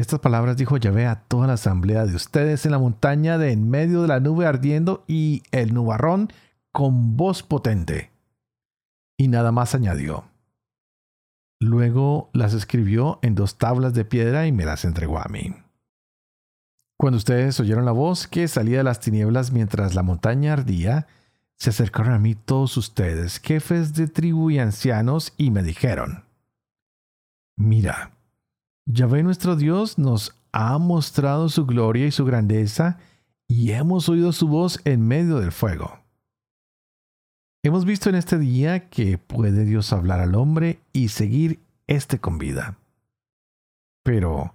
estas 0.00 0.20
palabras 0.20 0.56
dijo 0.56 0.76
Yahvé 0.76 1.06
a 1.06 1.16
toda 1.16 1.46
la 1.46 1.54
asamblea 1.54 2.06
de 2.06 2.14
ustedes 2.14 2.64
en 2.64 2.72
la 2.72 2.78
montaña 2.78 3.38
de 3.38 3.52
en 3.52 3.68
medio 3.68 4.02
de 4.02 4.08
la 4.08 4.20
nube 4.20 4.46
ardiendo 4.46 5.04
y 5.06 5.42
el 5.52 5.74
nubarrón 5.74 6.32
con 6.72 7.16
voz 7.16 7.42
potente. 7.42 8.10
Y 9.16 9.28
nada 9.28 9.52
más 9.52 9.74
añadió. 9.74 10.24
Luego 11.60 12.30
las 12.32 12.54
escribió 12.54 13.18
en 13.22 13.34
dos 13.34 13.58
tablas 13.58 13.92
de 13.92 14.04
piedra 14.04 14.46
y 14.46 14.52
me 14.52 14.64
las 14.64 14.84
entregó 14.84 15.18
a 15.18 15.28
mí. 15.28 15.54
Cuando 17.00 17.16
ustedes 17.16 17.58
oyeron 17.60 17.86
la 17.86 17.92
voz 17.92 18.26
que 18.26 18.46
salía 18.46 18.76
de 18.76 18.84
las 18.84 19.00
tinieblas 19.00 19.52
mientras 19.52 19.94
la 19.94 20.02
montaña 20.02 20.52
ardía, 20.52 21.06
se 21.56 21.70
acercaron 21.70 22.12
a 22.12 22.18
mí 22.18 22.34
todos 22.34 22.76
ustedes, 22.76 23.40
jefes 23.40 23.94
de 23.94 24.06
tribu 24.06 24.50
y 24.50 24.58
ancianos, 24.58 25.32
y 25.38 25.50
me 25.50 25.62
dijeron, 25.62 26.26
Mira, 27.56 28.10
Yahvé 28.84 29.22
nuestro 29.22 29.56
Dios 29.56 29.96
nos 29.96 30.36
ha 30.52 30.76
mostrado 30.76 31.48
su 31.48 31.64
gloria 31.64 32.06
y 32.06 32.10
su 32.10 32.26
grandeza 32.26 32.98
y 33.48 33.70
hemos 33.70 34.10
oído 34.10 34.32
su 34.32 34.46
voz 34.46 34.78
en 34.84 35.00
medio 35.00 35.38
del 35.38 35.52
fuego. 35.52 36.00
Hemos 37.64 37.86
visto 37.86 38.10
en 38.10 38.16
este 38.16 38.36
día 38.36 38.90
que 38.90 39.16
puede 39.16 39.64
Dios 39.64 39.94
hablar 39.94 40.20
al 40.20 40.34
hombre 40.34 40.80
y 40.92 41.08
seguir 41.08 41.60
este 41.86 42.18
con 42.18 42.36
vida. 42.36 42.76
Pero, 44.04 44.54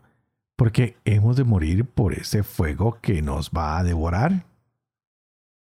¿por 0.56 0.72
qué 0.72 0.98
hemos 1.06 1.36
de 1.38 1.44
morir 1.44 1.86
por 1.86 2.14
ese 2.14 2.44
fuego 2.44 3.00
que 3.02 3.22
nos 3.22 3.52
va 3.52 3.78
a 3.78 3.84
devorar? 3.84 4.46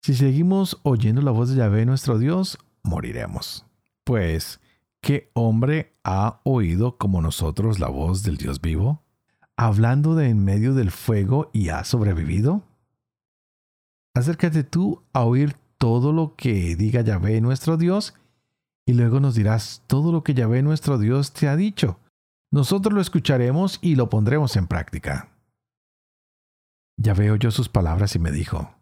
Si 0.03 0.15
seguimos 0.15 0.81
oyendo 0.83 1.21
la 1.23 1.31
voz 1.31 1.51
de 1.51 1.57
Yahvé 1.57 1.85
nuestro 1.87 2.19
Dios, 2.19 2.59
moriremos. 2.83 3.67
Pues, 4.05 4.61
¿Qué 5.01 5.31
hombre 5.33 5.95
ha 6.05 6.41
oído 6.45 6.99
como 6.99 7.23
nosotros 7.23 7.79
la 7.79 7.89
voz 7.89 8.23
del 8.23 8.37
Dios 8.37 8.61
vivo? 8.61 9.03
Hablando 9.57 10.15
de 10.15 10.29
en 10.29 10.45
medio 10.45 10.75
del 10.75 10.91
fuego 10.91 11.51
y 11.55 11.71
ha 11.71 11.85
sobrevivido? 11.85 12.63
Acércate 14.15 14.63
tú 14.65 15.03
a 15.13 15.25
oír 15.25 15.57
todo 15.79 16.13
lo 16.13 16.35
que 16.35 16.77
diga 16.77 17.01
Yahvé 17.01 17.41
nuestro 17.41 17.79
Dios 17.79 18.15
y 18.85 18.93
luego 18.93 19.21
nos 19.21 19.35
dirás 19.35 19.83
todo 19.87 20.13
lo 20.13 20.23
que 20.23 20.35
Yahvé 20.35 20.63
nuestro 20.63 20.99
Dios 20.99 21.33
te 21.33 21.49
ha 21.49 21.57
dicho. 21.57 21.99
Nosotros 22.51 22.93
lo 22.93 23.01
escucharemos 23.01 23.79
y 23.81 23.95
lo 23.95 24.09
pondremos 24.09 24.57
en 24.57 24.67
práctica. 24.67 25.29
Yahvé 26.97 27.31
oyó 27.31 27.51
sus 27.51 27.69
palabras 27.69 28.15
y 28.17 28.19
me 28.19 28.31
dijo, 28.33 28.75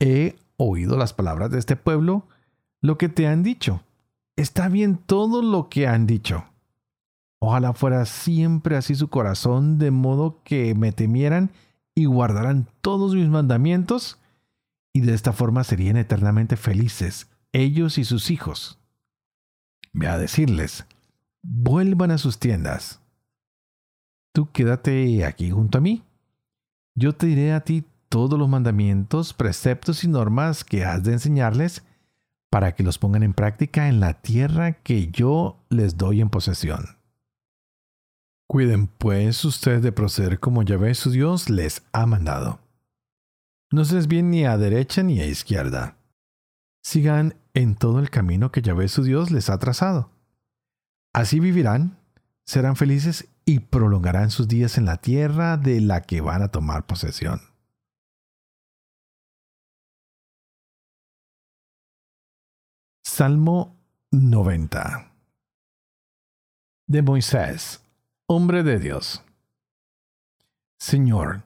He 0.00 0.36
oído 0.56 0.96
las 0.96 1.12
palabras 1.12 1.50
de 1.50 1.58
este 1.58 1.76
pueblo, 1.76 2.26
lo 2.80 2.98
que 2.98 3.08
te 3.08 3.26
han 3.26 3.42
dicho 3.42 3.82
está 4.36 4.68
bien 4.68 4.96
todo 4.96 5.42
lo 5.42 5.68
que 5.68 5.86
han 5.86 6.06
dicho. 6.06 6.44
Ojalá 7.40 7.72
fuera 7.72 8.04
siempre 8.06 8.76
así 8.76 8.94
su 8.94 9.08
corazón, 9.08 9.78
de 9.78 9.90
modo 9.90 10.42
que 10.44 10.74
me 10.74 10.92
temieran 10.92 11.50
y 11.94 12.04
guardaran 12.04 12.68
todos 12.80 13.14
mis 13.14 13.28
mandamientos, 13.28 14.18
y 14.92 15.00
de 15.00 15.14
esta 15.14 15.32
forma 15.32 15.64
serían 15.64 15.96
eternamente 15.96 16.56
felices, 16.56 17.28
ellos 17.52 17.98
y 17.98 18.04
sus 18.04 18.30
hijos. 18.30 18.78
Ve 19.92 20.06
a 20.06 20.18
decirles, 20.18 20.86
vuelvan 21.42 22.10
a 22.10 22.18
sus 22.18 22.38
tiendas. 22.38 23.00
Tú 24.32 24.50
quédate 24.50 25.24
aquí 25.24 25.50
junto 25.50 25.78
a 25.78 25.80
mí. 25.80 26.02
Yo 26.94 27.14
te 27.14 27.26
diré 27.26 27.52
a 27.52 27.60
ti 27.60 27.84
todos 28.08 28.38
los 28.38 28.48
mandamientos, 28.48 29.32
preceptos 29.32 30.04
y 30.04 30.08
normas 30.08 30.64
que 30.64 30.84
has 30.84 31.02
de 31.02 31.12
enseñarles, 31.12 31.84
para 32.50 32.74
que 32.74 32.82
los 32.82 32.98
pongan 32.98 33.22
en 33.22 33.32
práctica 33.32 33.88
en 33.88 33.98
la 34.00 34.20
tierra 34.20 34.74
que 34.74 35.10
yo 35.10 35.64
les 35.70 35.96
doy 35.96 36.20
en 36.20 36.28
posesión. 36.28 36.98
Cuiden 38.46 38.86
pues 38.86 39.42
ustedes 39.46 39.82
de 39.82 39.92
proceder 39.92 40.38
como 40.38 40.62
Yahvé 40.62 40.94
su 40.94 41.10
Dios 41.10 41.48
les 41.48 41.82
ha 41.92 42.04
mandado. 42.04 42.60
No 43.70 43.86
se 43.86 43.96
desvíen 43.96 44.30
ni 44.30 44.44
a 44.44 44.58
derecha 44.58 45.02
ni 45.02 45.20
a 45.20 45.26
izquierda. 45.26 45.96
Sigan 46.82 47.36
en 47.54 47.74
todo 47.74 47.98
el 47.98 48.10
camino 48.10 48.52
que 48.52 48.60
Yahvé 48.60 48.88
su 48.88 49.02
Dios 49.02 49.30
les 49.30 49.48
ha 49.48 49.58
trazado. 49.58 50.11
Así 51.12 51.40
vivirán, 51.40 51.98
serán 52.44 52.76
felices 52.76 53.28
y 53.44 53.60
prolongarán 53.60 54.30
sus 54.30 54.48
días 54.48 54.78
en 54.78 54.86
la 54.86 54.96
tierra 54.96 55.56
de 55.56 55.80
la 55.80 56.00
que 56.02 56.20
van 56.20 56.42
a 56.42 56.48
tomar 56.48 56.86
posesión. 56.86 57.40
Salmo 63.04 63.76
90 64.10 65.12
De 66.86 67.02
Moisés, 67.02 67.84
hombre 68.26 68.62
de 68.62 68.78
Dios. 68.78 69.22
Señor, 70.78 71.42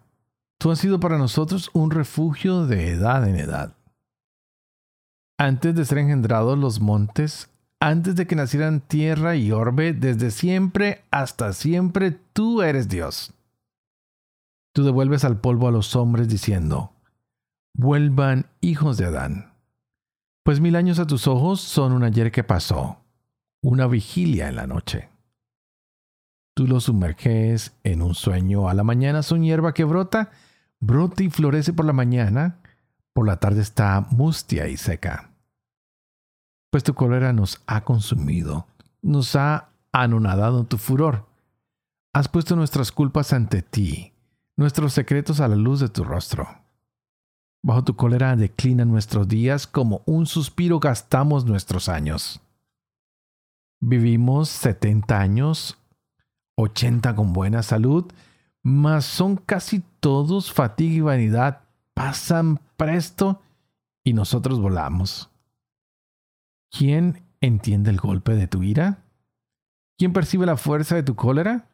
tú 0.59 0.71
has 0.71 0.79
sido 0.79 1.01
para 1.01 1.19
nosotros 1.19 1.71
un 1.73 1.91
refugio 1.91 2.67
de 2.67 2.91
edad 2.91 3.29
en 3.29 3.37
edad. 3.37 3.77
Antes 5.39 5.75
de 5.75 5.85
ser 5.85 5.99
engendrados 5.99 6.57
los 6.57 6.81
montes, 6.81 7.51
antes 7.89 8.17
de 8.17 8.27
que 8.27 8.37
nacieran 8.37 8.81
tierra 8.81 9.37
y 9.37 9.53
orbe, 9.53 9.93
desde 9.93 10.31
siempre 10.31 11.05
hasta 11.11 11.53
siempre 11.53 12.11
tú 12.33 12.63
eres 12.63 12.89
Dios. 12.89 13.33
Tú 14.73 14.85
devuelves 14.85 15.25
al 15.25 15.41
polvo 15.41 15.69
a 15.69 15.73
los 15.73 15.97
hombres 15.97 16.29
diciendo, 16.29 16.93
vuelvan 17.75 18.47
hijos 18.61 18.99
de 18.99 19.07
Adán 19.07 19.57
pues 20.47 20.61
mil 20.61 20.77
años 20.77 21.01
a 21.01 21.09
tus 21.09 21.27
ojos 21.27 21.61
son 21.61 21.91
un 21.91 22.05
ayer 22.05 22.31
que 22.31 22.45
pasó, 22.45 23.01
una 23.63 23.89
vigilia 23.89 24.49
en 24.49 24.55
la 24.55 24.69
noche. 24.69 25.09
Tú 26.55 26.69
lo 26.69 26.79
sumerges 26.79 27.75
en 27.83 28.01
un 28.01 28.15
sueño 28.15 28.69
a 28.69 28.75
la 28.75 28.85
mañana, 28.85 29.25
son 29.25 29.43
hierba 29.43 29.75
que 29.75 29.83
brota, 29.83 30.31
brota 30.79 31.25
y 31.25 31.31
florece 31.31 31.73
por 31.73 31.85
la 31.85 31.93
mañana, 31.93 32.61
por 33.13 33.27
la 33.27 33.41
tarde 33.41 33.61
está 33.61 34.07
mustia 34.13 34.69
y 34.69 34.77
seca. 34.77 35.33
Pues 36.77 36.85
tu 36.85 36.93
cólera 36.93 37.33
nos 37.33 37.63
ha 37.67 37.85
consumido, 37.85 38.67
nos 39.01 39.35
ha 39.35 39.71
anonadado 39.93 40.65
tu 40.65 40.77
furor. 40.77 41.25
has 42.13 42.29
puesto 42.29 42.55
nuestras 42.55 42.93
culpas 42.93 43.33
ante 43.33 43.63
ti, 43.63 44.13
nuestros 44.59 44.93
secretos 44.93 45.41
a 45.41 45.49
la 45.49 45.57
luz 45.57 45.81
de 45.81 45.89
tu 45.89 46.05
rostro. 46.05 46.47
Bajo 47.63 47.83
tu 47.83 47.97
cólera 47.97 48.37
declina 48.37 48.85
nuestros 48.85 49.27
días, 49.27 49.67
como 49.67 50.03
un 50.05 50.27
suspiro 50.27 50.79
gastamos 50.79 51.47
nuestros 51.47 51.89
años. 51.89 52.43
Vivimos 53.81 54.51
70 54.51 55.19
años, 55.19 55.79
80 56.57 57.15
con 57.15 57.33
buena 57.33 57.63
salud, 57.63 58.05
mas 58.63 59.07
son 59.07 59.37
casi 59.37 59.83
todos 60.01 60.53
fatiga 60.53 60.95
y 60.95 61.01
vanidad, 61.01 61.63
pasan 61.95 62.61
presto 62.77 63.41
y 64.05 64.13
nosotros 64.13 64.61
volamos. 64.61 65.31
¿Quién 66.71 67.23
entiende 67.41 67.91
el 67.91 67.99
golpe 67.99 68.35
de 68.35 68.49
tu 68.49 68.63
ira? 68.63 68.99
¿Quién 69.99 70.13
percibe 70.13 70.47
la 70.47 70.57
fuerza 70.57 70.95
de 70.95 71.03
tu 71.03 71.15
cólera? 71.15 71.69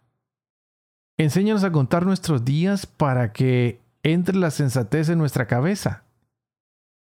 Enséñanos 1.18 1.64
a 1.64 1.72
contar 1.72 2.06
nuestros 2.06 2.44
días 2.44 2.86
para 2.86 3.32
que 3.32 3.80
entre 4.02 4.36
la 4.36 4.50
sensatez 4.50 5.08
en 5.08 5.18
nuestra 5.18 5.46
cabeza. 5.46 6.04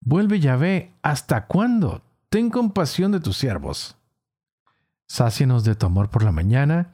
Vuelve 0.02 0.40
Yahvé, 0.40 0.94
¿hasta 1.02 1.48
cuándo? 1.48 2.02
Ten 2.30 2.50
compasión 2.50 3.12
de 3.12 3.20
tus 3.20 3.38
siervos. 3.38 3.96
Sácienos 5.08 5.64
de 5.64 5.76
tu 5.76 5.86
amor 5.86 6.10
por 6.10 6.24
la 6.24 6.32
mañana, 6.32 6.92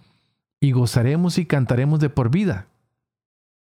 y 0.59 0.71
gozaremos 0.71 1.37
y 1.37 1.45
cantaremos 1.45 1.99
de 1.99 2.09
por 2.09 2.29
vida. 2.31 2.67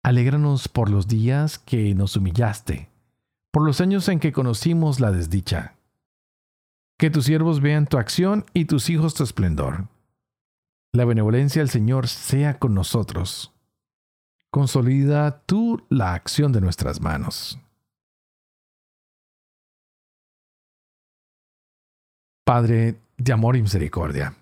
Alégranos 0.02 0.68
por 0.68 0.90
los 0.90 1.08
días 1.08 1.58
que 1.58 1.94
nos 1.94 2.16
humillaste, 2.16 2.88
por 3.50 3.64
los 3.64 3.80
años 3.80 4.08
en 4.08 4.18
que 4.18 4.32
conocimos 4.32 4.98
la 4.98 5.12
desdicha. 5.12 5.74
Que 7.00 7.08
tus 7.08 7.24
siervos 7.24 7.62
vean 7.62 7.86
tu 7.86 7.96
acción 7.96 8.44
y 8.52 8.66
tus 8.66 8.90
hijos 8.90 9.14
tu 9.14 9.24
esplendor. 9.24 9.88
La 10.92 11.06
benevolencia 11.06 11.62
del 11.62 11.70
Señor 11.70 12.08
sea 12.08 12.58
con 12.58 12.74
nosotros. 12.74 13.54
Consolida 14.50 15.40
tú 15.46 15.82
la 15.88 16.12
acción 16.12 16.52
de 16.52 16.60
nuestras 16.60 17.00
manos. 17.00 17.58
Padre 22.44 23.00
de 23.16 23.32
amor 23.32 23.56
y 23.56 23.62
misericordia. 23.62 24.34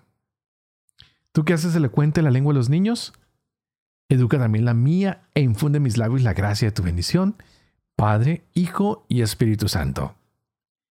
Tú 1.31 1.45
que 1.45 1.53
haces 1.53 1.73
elocuente 1.77 2.21
la 2.21 2.29
lengua 2.29 2.51
de 2.51 2.59
los 2.59 2.67
niños, 2.67 3.13
educa 4.09 4.37
también 4.37 4.65
la 4.65 4.73
mía 4.73 5.29
e 5.33 5.39
infunde 5.39 5.77
en 5.77 5.83
mis 5.83 5.95
labios 5.95 6.23
la 6.23 6.33
gracia 6.33 6.67
de 6.67 6.73
tu 6.73 6.83
bendición, 6.83 7.37
Padre, 7.95 8.43
Hijo 8.53 9.05
y 9.07 9.21
Espíritu 9.21 9.69
Santo. 9.69 10.18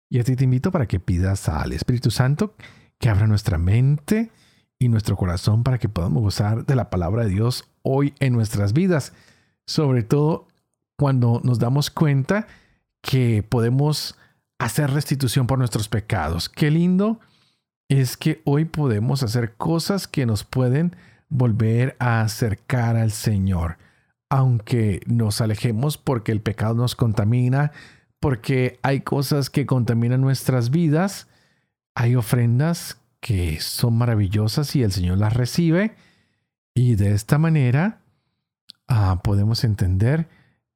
Y 0.08 0.20
a 0.20 0.24
te 0.24 0.44
invito 0.44 0.70
para 0.70 0.86
que 0.86 1.00
pidas 1.00 1.48
al 1.48 1.72
Espíritu 1.72 2.10
Santo 2.10 2.54
que 2.98 3.08
abra 3.08 3.26
nuestra 3.26 3.58
mente 3.58 4.30
y 4.78 4.88
nuestro 4.88 5.16
corazón 5.16 5.62
para 5.62 5.78
que 5.78 5.88
podamos 5.88 6.22
gozar 6.22 6.64
de 6.64 6.76
la 6.76 6.90
palabra 6.90 7.24
de 7.24 7.30
Dios 7.30 7.64
hoy 7.82 8.14
en 8.20 8.32
nuestras 8.32 8.72
vidas. 8.72 9.12
Sobre 9.66 10.02
todo 10.02 10.46
cuando 10.96 11.40
nos 11.44 11.58
damos 11.58 11.90
cuenta 11.90 12.46
que 13.02 13.42
podemos 13.42 14.16
hacer 14.58 14.90
restitución 14.90 15.46
por 15.46 15.58
nuestros 15.58 15.88
pecados. 15.88 16.48
Qué 16.48 16.70
lindo 16.70 17.20
es 17.88 18.16
que 18.16 18.42
hoy 18.44 18.64
podemos 18.64 19.22
hacer 19.22 19.54
cosas 19.54 20.08
que 20.08 20.26
nos 20.26 20.44
pueden 20.44 20.96
volver 21.28 21.96
a 21.98 22.20
acercar 22.20 22.96
al 22.96 23.12
Señor, 23.12 23.78
aunque 24.28 25.00
nos 25.06 25.40
alejemos 25.40 25.98
porque 25.98 26.32
el 26.32 26.40
pecado 26.40 26.74
nos 26.74 26.94
contamina, 26.96 27.72
porque 28.20 28.78
hay 28.82 29.00
cosas 29.00 29.50
que 29.50 29.66
contaminan 29.66 30.20
nuestras 30.20 30.70
vidas, 30.70 31.28
hay 31.94 32.16
ofrendas 32.16 32.98
que 33.20 33.60
son 33.60 33.96
maravillosas 33.98 34.74
y 34.76 34.82
el 34.82 34.92
Señor 34.92 35.18
las 35.18 35.34
recibe, 35.34 35.94
y 36.74 36.96
de 36.96 37.12
esta 37.12 37.38
manera 37.38 38.00
ah, 38.88 39.20
podemos 39.22 39.64
entender 39.64 40.28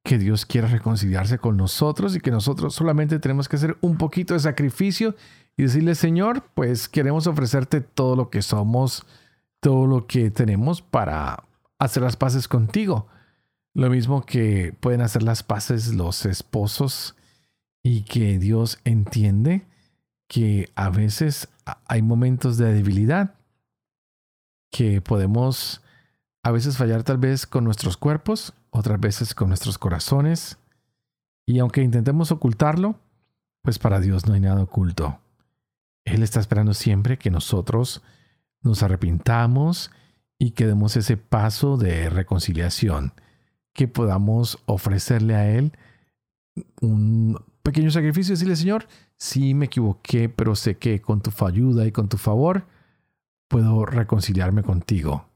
que 0.02 0.18
Dios 0.18 0.46
quiere 0.46 0.66
reconciliarse 0.66 1.38
con 1.38 1.56
nosotros 1.56 2.16
y 2.16 2.20
que 2.20 2.30
nosotros 2.30 2.74
solamente 2.74 3.18
tenemos 3.18 3.48
que 3.48 3.56
hacer 3.56 3.76
un 3.80 3.98
poquito 3.98 4.34
de 4.34 4.40
sacrificio 4.40 5.14
y 5.56 5.64
decirle, 5.64 5.94
Señor, 5.94 6.44
pues 6.54 6.88
queremos 6.88 7.26
ofrecerte 7.26 7.80
todo 7.80 8.16
lo 8.16 8.30
que 8.30 8.40
somos, 8.40 9.04
todo 9.60 9.86
lo 9.86 10.06
que 10.06 10.30
tenemos 10.30 10.80
para 10.80 11.44
hacer 11.78 12.02
las 12.02 12.16
paces 12.16 12.48
contigo. 12.48 13.08
Lo 13.74 13.90
mismo 13.90 14.24
que 14.24 14.74
pueden 14.80 15.02
hacer 15.02 15.22
las 15.22 15.42
paces 15.42 15.94
los 15.94 16.24
esposos 16.24 17.14
y 17.82 18.02
que 18.02 18.38
Dios 18.38 18.78
entiende 18.84 19.66
que 20.28 20.70
a 20.74 20.90
veces 20.90 21.48
hay 21.86 22.02
momentos 22.02 22.56
de 22.56 22.72
debilidad, 22.72 23.34
que 24.70 25.00
podemos 25.00 25.82
a 26.42 26.52
veces 26.52 26.76
fallar 26.76 27.02
tal 27.02 27.18
vez 27.18 27.46
con 27.46 27.64
nuestros 27.64 27.96
cuerpos, 27.96 28.54
otras 28.70 29.00
veces 29.00 29.34
con 29.34 29.48
nuestros 29.48 29.78
corazones, 29.78 30.58
y 31.46 31.58
aunque 31.58 31.82
intentemos 31.82 32.30
ocultarlo, 32.30 32.98
pues 33.62 33.78
para 33.78 34.00
Dios 34.00 34.26
no 34.26 34.34
hay 34.34 34.40
nada 34.40 34.62
oculto. 34.62 35.18
Él 36.04 36.22
está 36.22 36.40
esperando 36.40 36.74
siempre 36.74 37.18
que 37.18 37.30
nosotros 37.30 38.02
nos 38.62 38.82
arrepintamos 38.82 39.90
y 40.38 40.52
que 40.52 40.66
demos 40.66 40.96
ese 40.96 41.16
paso 41.16 41.76
de 41.76 42.08
reconciliación, 42.08 43.12
que 43.74 43.88
podamos 43.88 44.62
ofrecerle 44.66 45.34
a 45.34 45.50
Él 45.50 45.72
un 46.80 47.38
pequeño 47.62 47.90
sacrificio 47.90 48.32
y 48.32 48.36
decirle, 48.36 48.56
Señor, 48.56 48.86
sí 49.16 49.54
me 49.54 49.66
equivoqué, 49.66 50.28
pero 50.28 50.54
sé 50.54 50.76
que 50.76 51.00
con 51.00 51.20
tu 51.20 51.30
ayuda 51.44 51.86
y 51.86 51.92
con 51.92 52.08
tu 52.08 52.16
favor 52.16 52.66
puedo 53.48 53.84
reconciliarme 53.84 54.62
contigo. 54.62 55.26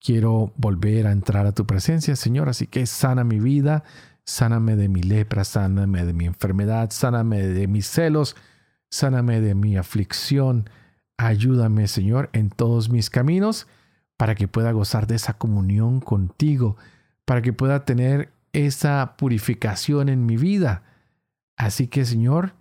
Quiero 0.00 0.52
volver 0.56 1.06
a 1.06 1.12
entrar 1.12 1.46
a 1.46 1.52
tu 1.52 1.66
presencia, 1.66 2.14
Señor, 2.14 2.48
así 2.48 2.66
que 2.66 2.86
sana 2.86 3.24
mi 3.24 3.40
vida, 3.40 3.84
sáname 4.24 4.76
de 4.76 4.88
mi 4.88 5.02
lepra, 5.02 5.44
sáname 5.44 6.04
de 6.04 6.12
mi 6.12 6.26
enfermedad, 6.26 6.90
sáname 6.90 7.42
de 7.42 7.66
mis 7.66 7.86
celos, 7.86 8.36
sáname 8.90 9.40
de 9.40 9.54
mi 9.54 9.76
aflicción, 9.76 10.68
ayúdame 11.16 11.88
Señor 11.88 12.30
en 12.32 12.50
todos 12.50 12.90
mis 12.90 13.08
caminos 13.08 13.66
para 14.16 14.34
que 14.34 14.48
pueda 14.48 14.72
gozar 14.72 15.06
de 15.06 15.16
esa 15.16 15.34
comunión 15.34 16.00
contigo, 16.00 16.76
para 17.24 17.42
que 17.42 17.52
pueda 17.52 17.84
tener 17.84 18.30
esa 18.52 19.16
purificación 19.16 20.08
en 20.08 20.26
mi 20.26 20.36
vida. 20.36 20.82
Así 21.56 21.86
que 21.88 22.04
Señor, 22.04 22.54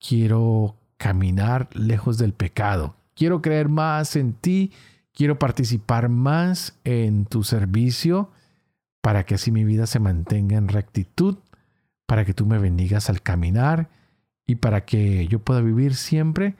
quiero 0.00 0.76
caminar 0.96 1.68
lejos 1.74 2.18
del 2.18 2.32
pecado, 2.32 2.96
quiero 3.14 3.42
creer 3.42 3.68
más 3.68 4.16
en 4.16 4.32
ti, 4.32 4.72
quiero 5.12 5.38
participar 5.38 6.08
más 6.08 6.78
en 6.84 7.24
tu 7.24 7.44
servicio, 7.44 8.30
para 9.00 9.24
que 9.24 9.36
así 9.36 9.50
mi 9.50 9.64
vida 9.64 9.86
se 9.86 10.00
mantenga 10.00 10.56
en 10.56 10.68
rectitud, 10.68 11.38
para 12.06 12.24
que 12.24 12.34
tú 12.34 12.46
me 12.46 12.58
bendigas 12.58 13.08
al 13.08 13.22
caminar 13.22 13.90
y 14.46 14.56
para 14.56 14.84
que 14.84 15.26
yo 15.28 15.38
pueda 15.40 15.60
vivir 15.60 15.94
siempre 15.94 16.56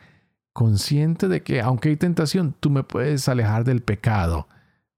consciente 0.53 1.29
de 1.29 1.43
que 1.43 1.61
aunque 1.61 1.91
hay 1.91 1.97
tentación, 1.97 2.55
tú 2.59 2.71
me 2.71 2.83
puedes 2.83 3.29
alejar 3.29 3.65
del 3.65 3.83
pecado, 3.83 4.49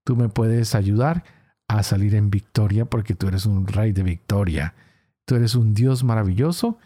tú 0.03 0.15
me 0.15 0.27
puedes 0.27 0.75
ayudar 0.75 1.23
a 1.67 1.83
salir 1.83 2.15
en 2.15 2.29
victoria 2.29 2.85
porque 2.85 3.15
tú 3.15 3.27
eres 3.27 3.45
un 3.45 3.67
rey 3.67 3.91
de 3.91 4.03
victoria, 4.03 4.73
tú 5.31 5.37
eres 5.37 5.55
un 5.55 5.73
Dios 5.73 6.03
maravilloso 6.03 6.77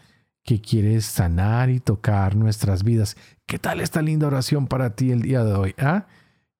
que 0.44 0.60
quieres 0.60 1.04
sanar 1.04 1.68
y 1.68 1.80
tocar 1.80 2.36
nuestras 2.36 2.84
vidas. 2.84 3.16
¿Qué 3.44 3.58
tal 3.58 3.80
esta 3.80 4.02
linda 4.02 4.28
oración 4.28 4.68
para 4.68 4.94
ti 4.94 5.10
el 5.10 5.22
día 5.22 5.42
de 5.42 5.54
hoy? 5.54 5.74
¿Ah? 5.78 6.06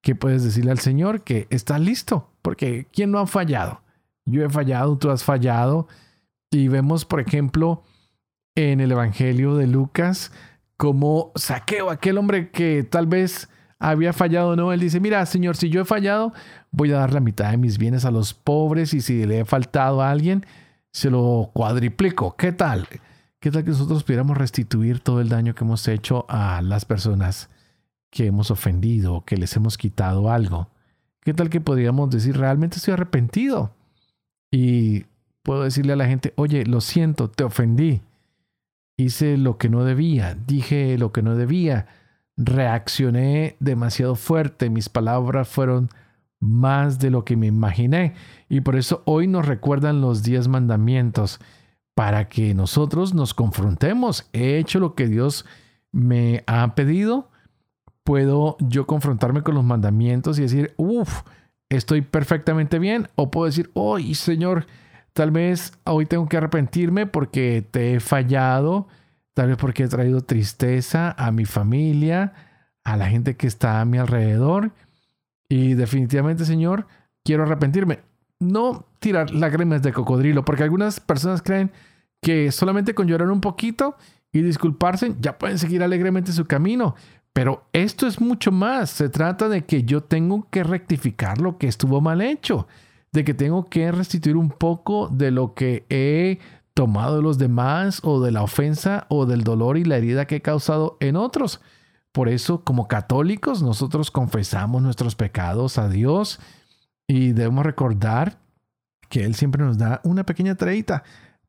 ¿Qué 0.02 0.16
puedes 0.16 0.42
decirle 0.42 0.72
al 0.72 0.80
Señor? 0.80 1.22
Que 1.22 1.46
está 1.48 1.78
listo, 1.78 2.28
porque 2.42 2.88
¿quién 2.92 3.12
no 3.12 3.20
ha 3.20 3.28
fallado? 3.28 3.82
Yo 4.24 4.44
he 4.44 4.50
fallado, 4.50 4.98
tú 4.98 5.10
has 5.10 5.22
fallado. 5.22 5.86
Y 6.50 6.66
vemos, 6.66 7.04
por 7.04 7.20
ejemplo, 7.20 7.84
en 8.56 8.80
el 8.80 8.90
Evangelio 8.90 9.54
de 9.54 9.68
Lucas 9.68 10.32
como 10.76 11.30
saqueo, 11.36 11.88
aquel 11.90 12.18
hombre 12.18 12.50
que 12.50 12.82
tal 12.82 13.06
vez 13.06 13.48
había 13.78 14.12
fallado, 14.12 14.56
¿no? 14.56 14.72
Él 14.72 14.80
dice, 14.80 14.98
mira, 14.98 15.24
Señor, 15.24 15.56
si 15.56 15.70
yo 15.70 15.82
he 15.82 15.84
fallado, 15.84 16.32
voy 16.72 16.90
a 16.90 16.96
dar 16.96 17.12
la 17.12 17.20
mitad 17.20 17.52
de 17.52 17.58
mis 17.58 17.78
bienes 17.78 18.04
a 18.04 18.10
los 18.10 18.34
pobres 18.34 18.92
y 18.92 19.02
si 19.02 19.24
le 19.24 19.38
he 19.38 19.44
faltado 19.44 20.02
a 20.02 20.10
alguien, 20.10 20.44
se 20.96 21.10
lo 21.10 21.50
cuadriplico. 21.52 22.36
¿Qué 22.36 22.52
tal? 22.52 22.88
¿Qué 23.38 23.50
tal 23.50 23.64
que 23.64 23.70
nosotros 23.72 24.02
pudiéramos 24.02 24.38
restituir 24.38 25.00
todo 25.00 25.20
el 25.20 25.28
daño 25.28 25.54
que 25.54 25.62
hemos 25.62 25.86
hecho 25.88 26.24
a 26.30 26.62
las 26.62 26.86
personas 26.86 27.50
que 28.10 28.24
hemos 28.24 28.50
ofendido, 28.50 29.22
que 29.26 29.36
les 29.36 29.54
hemos 29.56 29.76
quitado 29.76 30.30
algo? 30.30 30.70
¿Qué 31.20 31.34
tal 31.34 31.50
que 31.50 31.60
podríamos 31.60 32.08
decir, 32.08 32.38
realmente 32.38 32.78
estoy 32.78 32.94
arrepentido? 32.94 33.72
Y 34.50 35.04
puedo 35.42 35.64
decirle 35.64 35.92
a 35.92 35.96
la 35.96 36.06
gente, 36.06 36.32
oye, 36.36 36.64
lo 36.64 36.80
siento, 36.80 37.28
te 37.28 37.44
ofendí 37.44 38.00
hice 38.96 39.36
lo 39.36 39.58
que 39.58 39.68
no 39.68 39.84
debía, 39.84 40.34
dije 40.46 40.96
lo 40.96 41.12
que 41.12 41.20
no 41.20 41.36
debía, 41.36 41.88
reaccioné 42.38 43.56
demasiado 43.60 44.14
fuerte, 44.14 44.70
mis 44.70 44.88
palabras 44.88 45.46
fueron 45.46 45.90
más 46.40 46.98
de 46.98 47.10
lo 47.10 47.24
que 47.24 47.36
me 47.36 47.46
imaginé 47.46 48.14
y 48.48 48.60
por 48.60 48.76
eso 48.76 49.02
hoy 49.06 49.26
nos 49.26 49.46
recuerdan 49.46 50.00
los 50.00 50.22
diez 50.22 50.48
mandamientos 50.48 51.40
para 51.94 52.28
que 52.28 52.54
nosotros 52.54 53.14
nos 53.14 53.32
confrontemos. 53.32 54.28
He 54.32 54.58
hecho 54.58 54.80
lo 54.80 54.94
que 54.94 55.06
Dios 55.06 55.46
me 55.92 56.44
ha 56.46 56.74
pedido. 56.74 57.30
Puedo 58.04 58.56
yo 58.60 58.86
confrontarme 58.86 59.42
con 59.42 59.54
los 59.54 59.64
mandamientos 59.64 60.38
y 60.38 60.42
decir, 60.42 60.74
uff, 60.76 61.22
estoy 61.70 62.02
perfectamente 62.02 62.78
bien 62.78 63.08
o 63.14 63.30
puedo 63.30 63.46
decir, 63.46 63.70
hoy 63.72 64.14
Señor, 64.14 64.66
tal 65.14 65.30
vez 65.30 65.72
hoy 65.84 66.06
tengo 66.06 66.28
que 66.28 66.36
arrepentirme 66.36 67.06
porque 67.06 67.66
te 67.68 67.94
he 67.94 68.00
fallado, 68.00 68.86
tal 69.32 69.48
vez 69.48 69.56
porque 69.56 69.84
he 69.84 69.88
traído 69.88 70.20
tristeza 70.20 71.14
a 71.16 71.32
mi 71.32 71.46
familia, 71.46 72.34
a 72.84 72.96
la 72.96 73.08
gente 73.08 73.36
que 73.36 73.46
está 73.46 73.80
a 73.80 73.84
mi 73.86 73.98
alrededor 73.98 74.72
y 75.48 75.74
definitivamente 75.74 76.44
Señor, 76.44 76.86
quiero 77.24 77.44
arrepentirme. 77.44 78.00
No 78.38 78.86
tirar 78.98 79.30
lágrimas 79.30 79.82
de 79.82 79.92
cocodrilo, 79.92 80.44
porque 80.44 80.62
algunas 80.62 81.00
personas 81.00 81.42
creen 81.42 81.70
que 82.22 82.52
solamente 82.52 82.94
con 82.94 83.06
llorar 83.06 83.30
un 83.30 83.40
poquito 83.40 83.96
y 84.32 84.42
disculparse 84.42 85.14
ya 85.20 85.38
pueden 85.38 85.58
seguir 85.58 85.82
alegremente 85.82 86.32
su 86.32 86.46
camino. 86.46 86.94
Pero 87.32 87.64
esto 87.72 88.06
es 88.06 88.20
mucho 88.20 88.50
más. 88.50 88.90
Se 88.90 89.08
trata 89.08 89.48
de 89.48 89.64
que 89.64 89.84
yo 89.84 90.02
tengo 90.02 90.48
que 90.50 90.64
rectificar 90.64 91.40
lo 91.40 91.58
que 91.58 91.68
estuvo 91.68 92.00
mal 92.00 92.20
hecho, 92.22 92.66
de 93.12 93.24
que 93.24 93.34
tengo 93.34 93.66
que 93.66 93.92
restituir 93.92 94.36
un 94.36 94.50
poco 94.50 95.08
de 95.08 95.30
lo 95.30 95.54
que 95.54 95.84
he 95.88 96.38
tomado 96.74 97.16
de 97.16 97.22
los 97.22 97.38
demás 97.38 98.00
o 98.04 98.20
de 98.20 98.32
la 98.32 98.42
ofensa 98.42 99.06
o 99.08 99.24
del 99.24 99.44
dolor 99.44 99.78
y 99.78 99.84
la 99.84 99.96
herida 99.96 100.26
que 100.26 100.36
he 100.36 100.42
causado 100.42 100.96
en 101.00 101.16
otros. 101.16 101.60
Por 102.16 102.30
eso, 102.30 102.64
como 102.64 102.88
católicos, 102.88 103.62
nosotros 103.62 104.10
confesamos 104.10 104.80
nuestros 104.80 105.14
pecados 105.14 105.76
a 105.76 105.90
Dios 105.90 106.40
y 107.06 107.32
debemos 107.32 107.66
recordar 107.66 108.38
que 109.10 109.22
Él 109.26 109.34
siempre 109.34 109.62
nos 109.62 109.76
da 109.76 110.00
una 110.02 110.24
pequeña 110.24 110.54
treita 110.54 111.02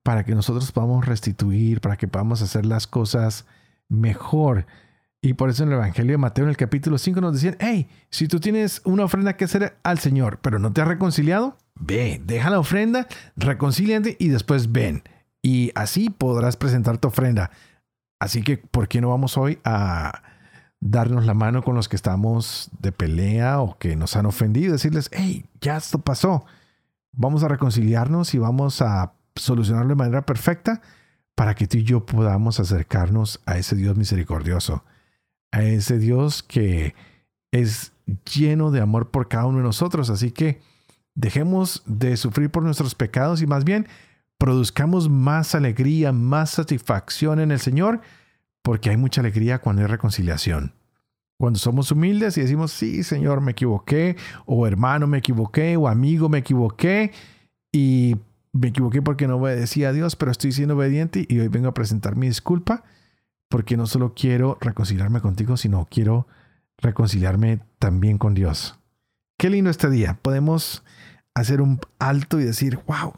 para 0.04 0.26
que 0.26 0.36
nosotros 0.36 0.70
podamos 0.74 1.06
restituir, 1.06 1.80
para 1.80 1.96
que 1.96 2.10
podamos 2.10 2.42
hacer 2.42 2.66
las 2.66 2.86
cosas 2.86 3.46
mejor. 3.88 4.66
Y 5.22 5.36
por 5.36 5.50
eso 5.50 5.64
en 5.64 5.70
el 5.70 5.76
Evangelio 5.76 6.12
de 6.12 6.18
Mateo, 6.18 6.44
en 6.44 6.50
el 6.50 6.58
capítulo 6.58 6.98
5, 6.98 7.22
nos 7.22 7.36
decían, 7.36 7.56
hey, 7.62 7.88
si 8.10 8.28
tú 8.28 8.42
tienes 8.42 8.82
una 8.84 9.06
ofrenda 9.06 9.38
que 9.38 9.46
hacer 9.46 9.78
al 9.84 10.00
Señor, 10.00 10.40
pero 10.42 10.60
no 10.60 10.74
te 10.74 10.82
has 10.82 10.88
reconciliado, 10.90 11.56
ve, 11.76 12.22
deja 12.26 12.50
la 12.50 12.60
ofrenda, 12.60 13.08
reconcíliate 13.38 14.18
y 14.20 14.28
después 14.28 14.74
ven. 14.74 15.04
Y 15.42 15.72
así 15.76 16.10
podrás 16.10 16.58
presentar 16.58 16.98
tu 16.98 17.08
ofrenda. 17.08 17.52
Así 18.20 18.44
que, 18.44 18.58
¿por 18.58 18.90
qué 18.90 19.00
no 19.00 19.12
vamos 19.12 19.38
hoy 19.38 19.60
a 19.64 20.24
darnos 20.80 21.26
la 21.26 21.34
mano 21.34 21.64
con 21.64 21.76
los 21.76 21.90
que 21.90 21.96
estamos 21.96 22.70
de 22.80 22.92
pelea 22.92 23.60
o 23.60 23.78
que 23.78 23.96
nos 23.96 24.16
han 24.16 24.26
ofendido? 24.26 24.74
Decirles, 24.74 25.10
hey, 25.12 25.46
ya 25.62 25.78
esto 25.78 26.00
pasó. 26.00 26.46
Vamos 27.12 27.44
a 27.44 27.48
reconciliarnos 27.48 28.34
y 28.34 28.38
vamos 28.38 28.82
a 28.82 29.14
solucionarlo 29.36 29.90
de 29.90 29.96
manera 29.96 30.26
perfecta 30.26 30.82
para 31.36 31.56
que 31.56 31.68
tú 31.68 31.78
y 31.78 31.84
yo 31.84 32.06
podamos 32.06 32.60
acercarnos 32.60 33.42
a 33.46 33.58
ese 33.58 33.76
Dios 33.76 33.96
misericordioso 33.96 34.84
a 35.52 35.64
ese 35.64 35.98
Dios 35.98 36.44
que 36.44 36.96
es 37.52 37.94
lleno 38.34 38.72
de 38.72 38.82
amor 38.82 39.10
por 39.12 39.28
cada 39.28 39.46
uno 39.46 39.58
de 39.58 39.64
nosotros. 39.64 40.10
Así 40.10 40.32
que 40.32 40.62
dejemos 41.16 41.84
de 41.86 42.18
sufrir 42.18 42.50
por 42.50 42.64
nuestros 42.64 42.96
pecados 42.96 43.42
y 43.42 43.48
más 43.48 43.64
bien 43.64 43.88
produzcamos 44.38 45.10
más 45.10 45.56
alegría, 45.56 46.12
más 46.12 46.52
satisfacción 46.52 47.40
en 47.40 47.52
el 47.52 47.60
Señor, 47.60 48.02
porque 48.68 48.90
hay 48.90 48.98
mucha 48.98 49.22
alegría 49.22 49.60
cuando 49.60 49.82
hay 49.82 49.88
reconciliación. 49.88 50.74
Cuando 51.40 51.58
somos 51.58 51.90
humildes 51.90 52.38
y 52.38 52.42
decimos, 52.42 52.74
sí, 52.74 53.02
Señor, 53.02 53.40
me 53.40 53.54
equivoqué, 53.54 54.18
o 54.46 54.68
hermano, 54.68 55.08
me 55.08 55.20
equivoqué, 55.20 55.78
o 55.78 55.88
amigo, 55.88 56.28
me 56.28 56.40
equivoqué, 56.40 57.14
y 57.72 58.18
me 58.52 58.68
equivoqué 58.68 59.02
porque 59.02 59.26
no 59.26 59.38
obedecía 59.38 59.88
a 59.88 59.94
Dios, 59.94 60.18
pero 60.18 60.32
estoy 60.32 60.52
siendo 60.52 60.76
obediente 60.76 61.26
y 61.30 61.40
hoy 61.40 61.48
vengo 61.48 61.70
a 61.70 61.74
presentar 61.74 62.18
mi 62.18 62.28
disculpa 62.28 62.84
porque 63.48 63.78
no 63.78 63.88
solo 63.88 64.14
quiero 64.14 64.58
reconciliarme 64.60 65.22
contigo, 65.22 65.56
sino 65.56 65.88
quiero 65.90 66.28
reconciliarme 66.78 67.62
también 67.80 68.18
con 68.18 68.34
Dios. 68.34 68.78
Qué 69.40 69.50
lindo 69.50 69.70
este 69.70 69.90
día. 69.90 70.20
Podemos 70.22 70.84
hacer 71.36 71.62
un 71.62 71.80
alto 72.00 72.38
y 72.38 72.44
decir, 72.44 72.82
wow, 72.86 73.14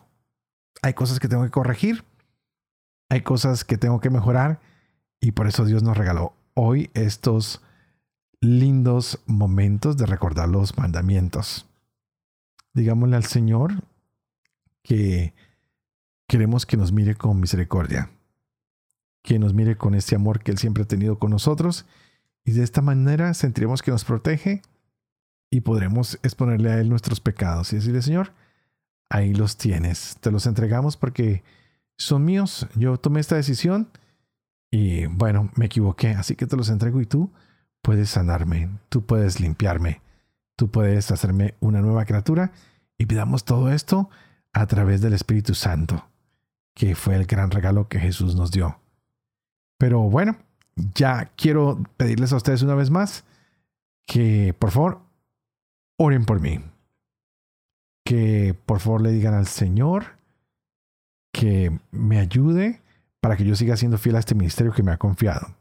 hay 0.84 0.94
cosas 0.94 1.20
que 1.20 1.28
tengo 1.28 1.44
que 1.44 1.50
corregir, 1.50 2.04
hay 3.10 3.22
cosas 3.22 3.64
que 3.64 3.80
tengo 3.80 4.00
que 4.00 4.12
mejorar 4.12 4.69
y 5.20 5.32
por 5.32 5.48
eso 5.48 5.66
Dios 5.66 5.84
nos 5.84 5.98
regaló 5.98 6.34
hoy 6.54 6.90
estos 6.94 7.62
lindos 8.42 9.20
momentos 9.26 9.98
de 9.98 10.06
recordar 10.06 10.50
los 10.50 10.78
mandamientos. 10.78 11.68
Digámosle 12.74 13.16
al 13.16 13.26
Señor 13.26 13.84
que 14.84 15.34
queremos 16.28 16.66
que 16.66 16.78
nos 16.78 16.92
mire 16.92 17.16
con 17.16 17.40
misericordia 17.40 18.10
que 19.24 19.40
nos 19.40 19.54
mire 19.54 19.78
con 19.78 19.96
este 19.96 20.16
amor 20.16 20.42
que 20.42 20.52
Él 20.52 20.58
siempre 20.58 20.84
ha 20.84 20.88
tenido 20.88 21.20
con 21.20 21.32
nosotros 21.32 21.86
y 22.44 22.52
de 22.52 22.64
esta 22.64 22.82
manera 22.82 23.34
sentiremos 23.34 23.82
que 23.82 23.92
nos 23.92 24.06
protege 24.06 24.62
y 25.52 25.62
podremos 25.62 26.20
exponerle 26.24 26.72
a 26.72 26.80
Él 26.80 26.90
nuestros 26.90 27.20
pecados 27.20 27.72
y 27.72 27.78
decirle, 27.78 28.02
Señor, 28.02 28.34
ahí 29.10 29.34
los 29.34 29.58
tienes, 29.58 30.18
te 30.22 30.32
los 30.32 30.46
entregamos 30.46 30.98
porque 30.98 31.44
son 31.98 32.24
míos, 32.24 32.68
yo 32.76 32.98
tomé 32.98 33.20
esta 33.20 33.36
decisión 33.36 33.90
y 34.72 35.06
bueno, 35.08 35.50
me 35.56 35.66
equivoqué, 35.66 36.10
así 36.10 36.36
que 36.36 36.46
te 36.46 36.58
los 36.58 36.70
entrego 36.70 37.02
y 37.02 37.06
tú 37.06 37.32
puedes 37.82 38.10
sanarme, 38.10 38.70
tú 38.90 39.06
puedes 39.06 39.40
limpiarme, 39.40 40.02
tú 40.56 40.70
puedes 40.70 41.12
hacerme 41.12 41.56
una 41.60 41.82
nueva 41.82 42.06
criatura 42.06 42.52
y 42.98 43.06
pidamos 43.06 43.46
todo 43.46 43.72
esto 43.72 44.10
a 44.54 44.68
través 44.68 45.02
del 45.02 45.14
Espíritu 45.14 45.56
Santo, 45.56 46.06
que 46.76 46.96
fue 46.96 47.16
el 47.16 47.26
gran 47.26 47.52
regalo 47.52 47.88
que 47.88 48.00
Jesús 48.00 48.36
nos 48.36 48.52
dio. 48.52 48.80
Pero 49.78 50.02
bueno, 50.02 50.38
ya 50.96 51.32
quiero 51.36 51.82
pedirles 51.98 52.34
a 52.34 52.38
ustedes 52.38 52.62
una 52.62 52.76
vez 52.76 52.90
más 52.90 53.24
que 54.06 54.54
por 54.58 54.72
favor 54.72 55.02
oren 55.98 56.26
por 56.26 56.40
mí. 56.40 56.60
Que 58.04 58.56
por 58.66 58.80
favor 58.80 59.02
le 59.02 59.12
digan 59.12 59.34
al 59.34 59.48
Señor 59.48 60.18
que 61.32 61.78
me 61.92 62.20
ayude 62.20 62.82
para 63.22 63.36
que 63.36 63.46
yo 63.46 63.56
siga 63.56 63.78
siendo 63.78 63.98
fiel 63.98 64.16
a 64.16 64.20
este 64.20 64.36
ministerio 64.36 64.74
que 64.74 64.84
me 64.84 64.92
ha 64.92 64.98
confiado. 64.98 65.56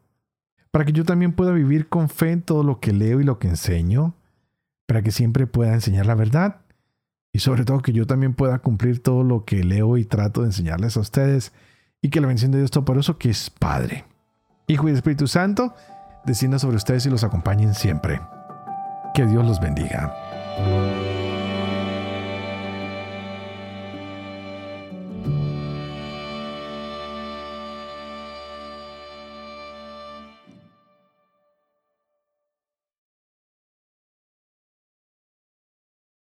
Para 0.70 0.84
que 0.84 0.92
yo 0.92 1.04
también 1.04 1.32
pueda 1.32 1.52
vivir 1.52 1.88
con 1.88 2.08
fe 2.08 2.32
en 2.32 2.42
todo 2.42 2.62
lo 2.62 2.80
que 2.80 2.92
leo 2.92 3.20
y 3.20 3.24
lo 3.24 3.38
que 3.38 3.48
enseño. 3.48 4.14
Para 4.86 5.02
que 5.02 5.10
siempre 5.10 5.46
pueda 5.46 5.74
enseñar 5.74 6.06
la 6.06 6.14
verdad. 6.14 6.60
Y 7.32 7.40
sobre 7.40 7.64
todo 7.64 7.80
que 7.80 7.92
yo 7.92 8.06
también 8.06 8.34
pueda 8.34 8.58
cumplir 8.58 9.02
todo 9.02 9.22
lo 9.22 9.44
que 9.44 9.64
leo 9.64 9.96
y 9.96 10.04
trato 10.04 10.42
de 10.42 10.48
enseñarles 10.48 10.96
a 10.96 11.00
ustedes 11.00 11.52
y 12.00 12.10
que 12.10 12.20
la 12.20 12.26
bendición 12.26 12.52
de 12.52 12.58
Dios 12.58 12.70
Todopoderoso, 12.70 13.18
que 13.18 13.30
es 13.30 13.50
Padre, 13.50 14.04
Hijo 14.66 14.88
y 14.88 14.92
Espíritu 14.92 15.26
Santo, 15.26 15.74
descienda 16.24 16.58
sobre 16.58 16.76
ustedes 16.76 17.06
y 17.06 17.10
los 17.10 17.24
acompañen 17.24 17.74
siempre. 17.74 18.20
Que 19.14 19.26
Dios 19.26 19.44
los 19.44 19.60
bendiga. 19.60 20.87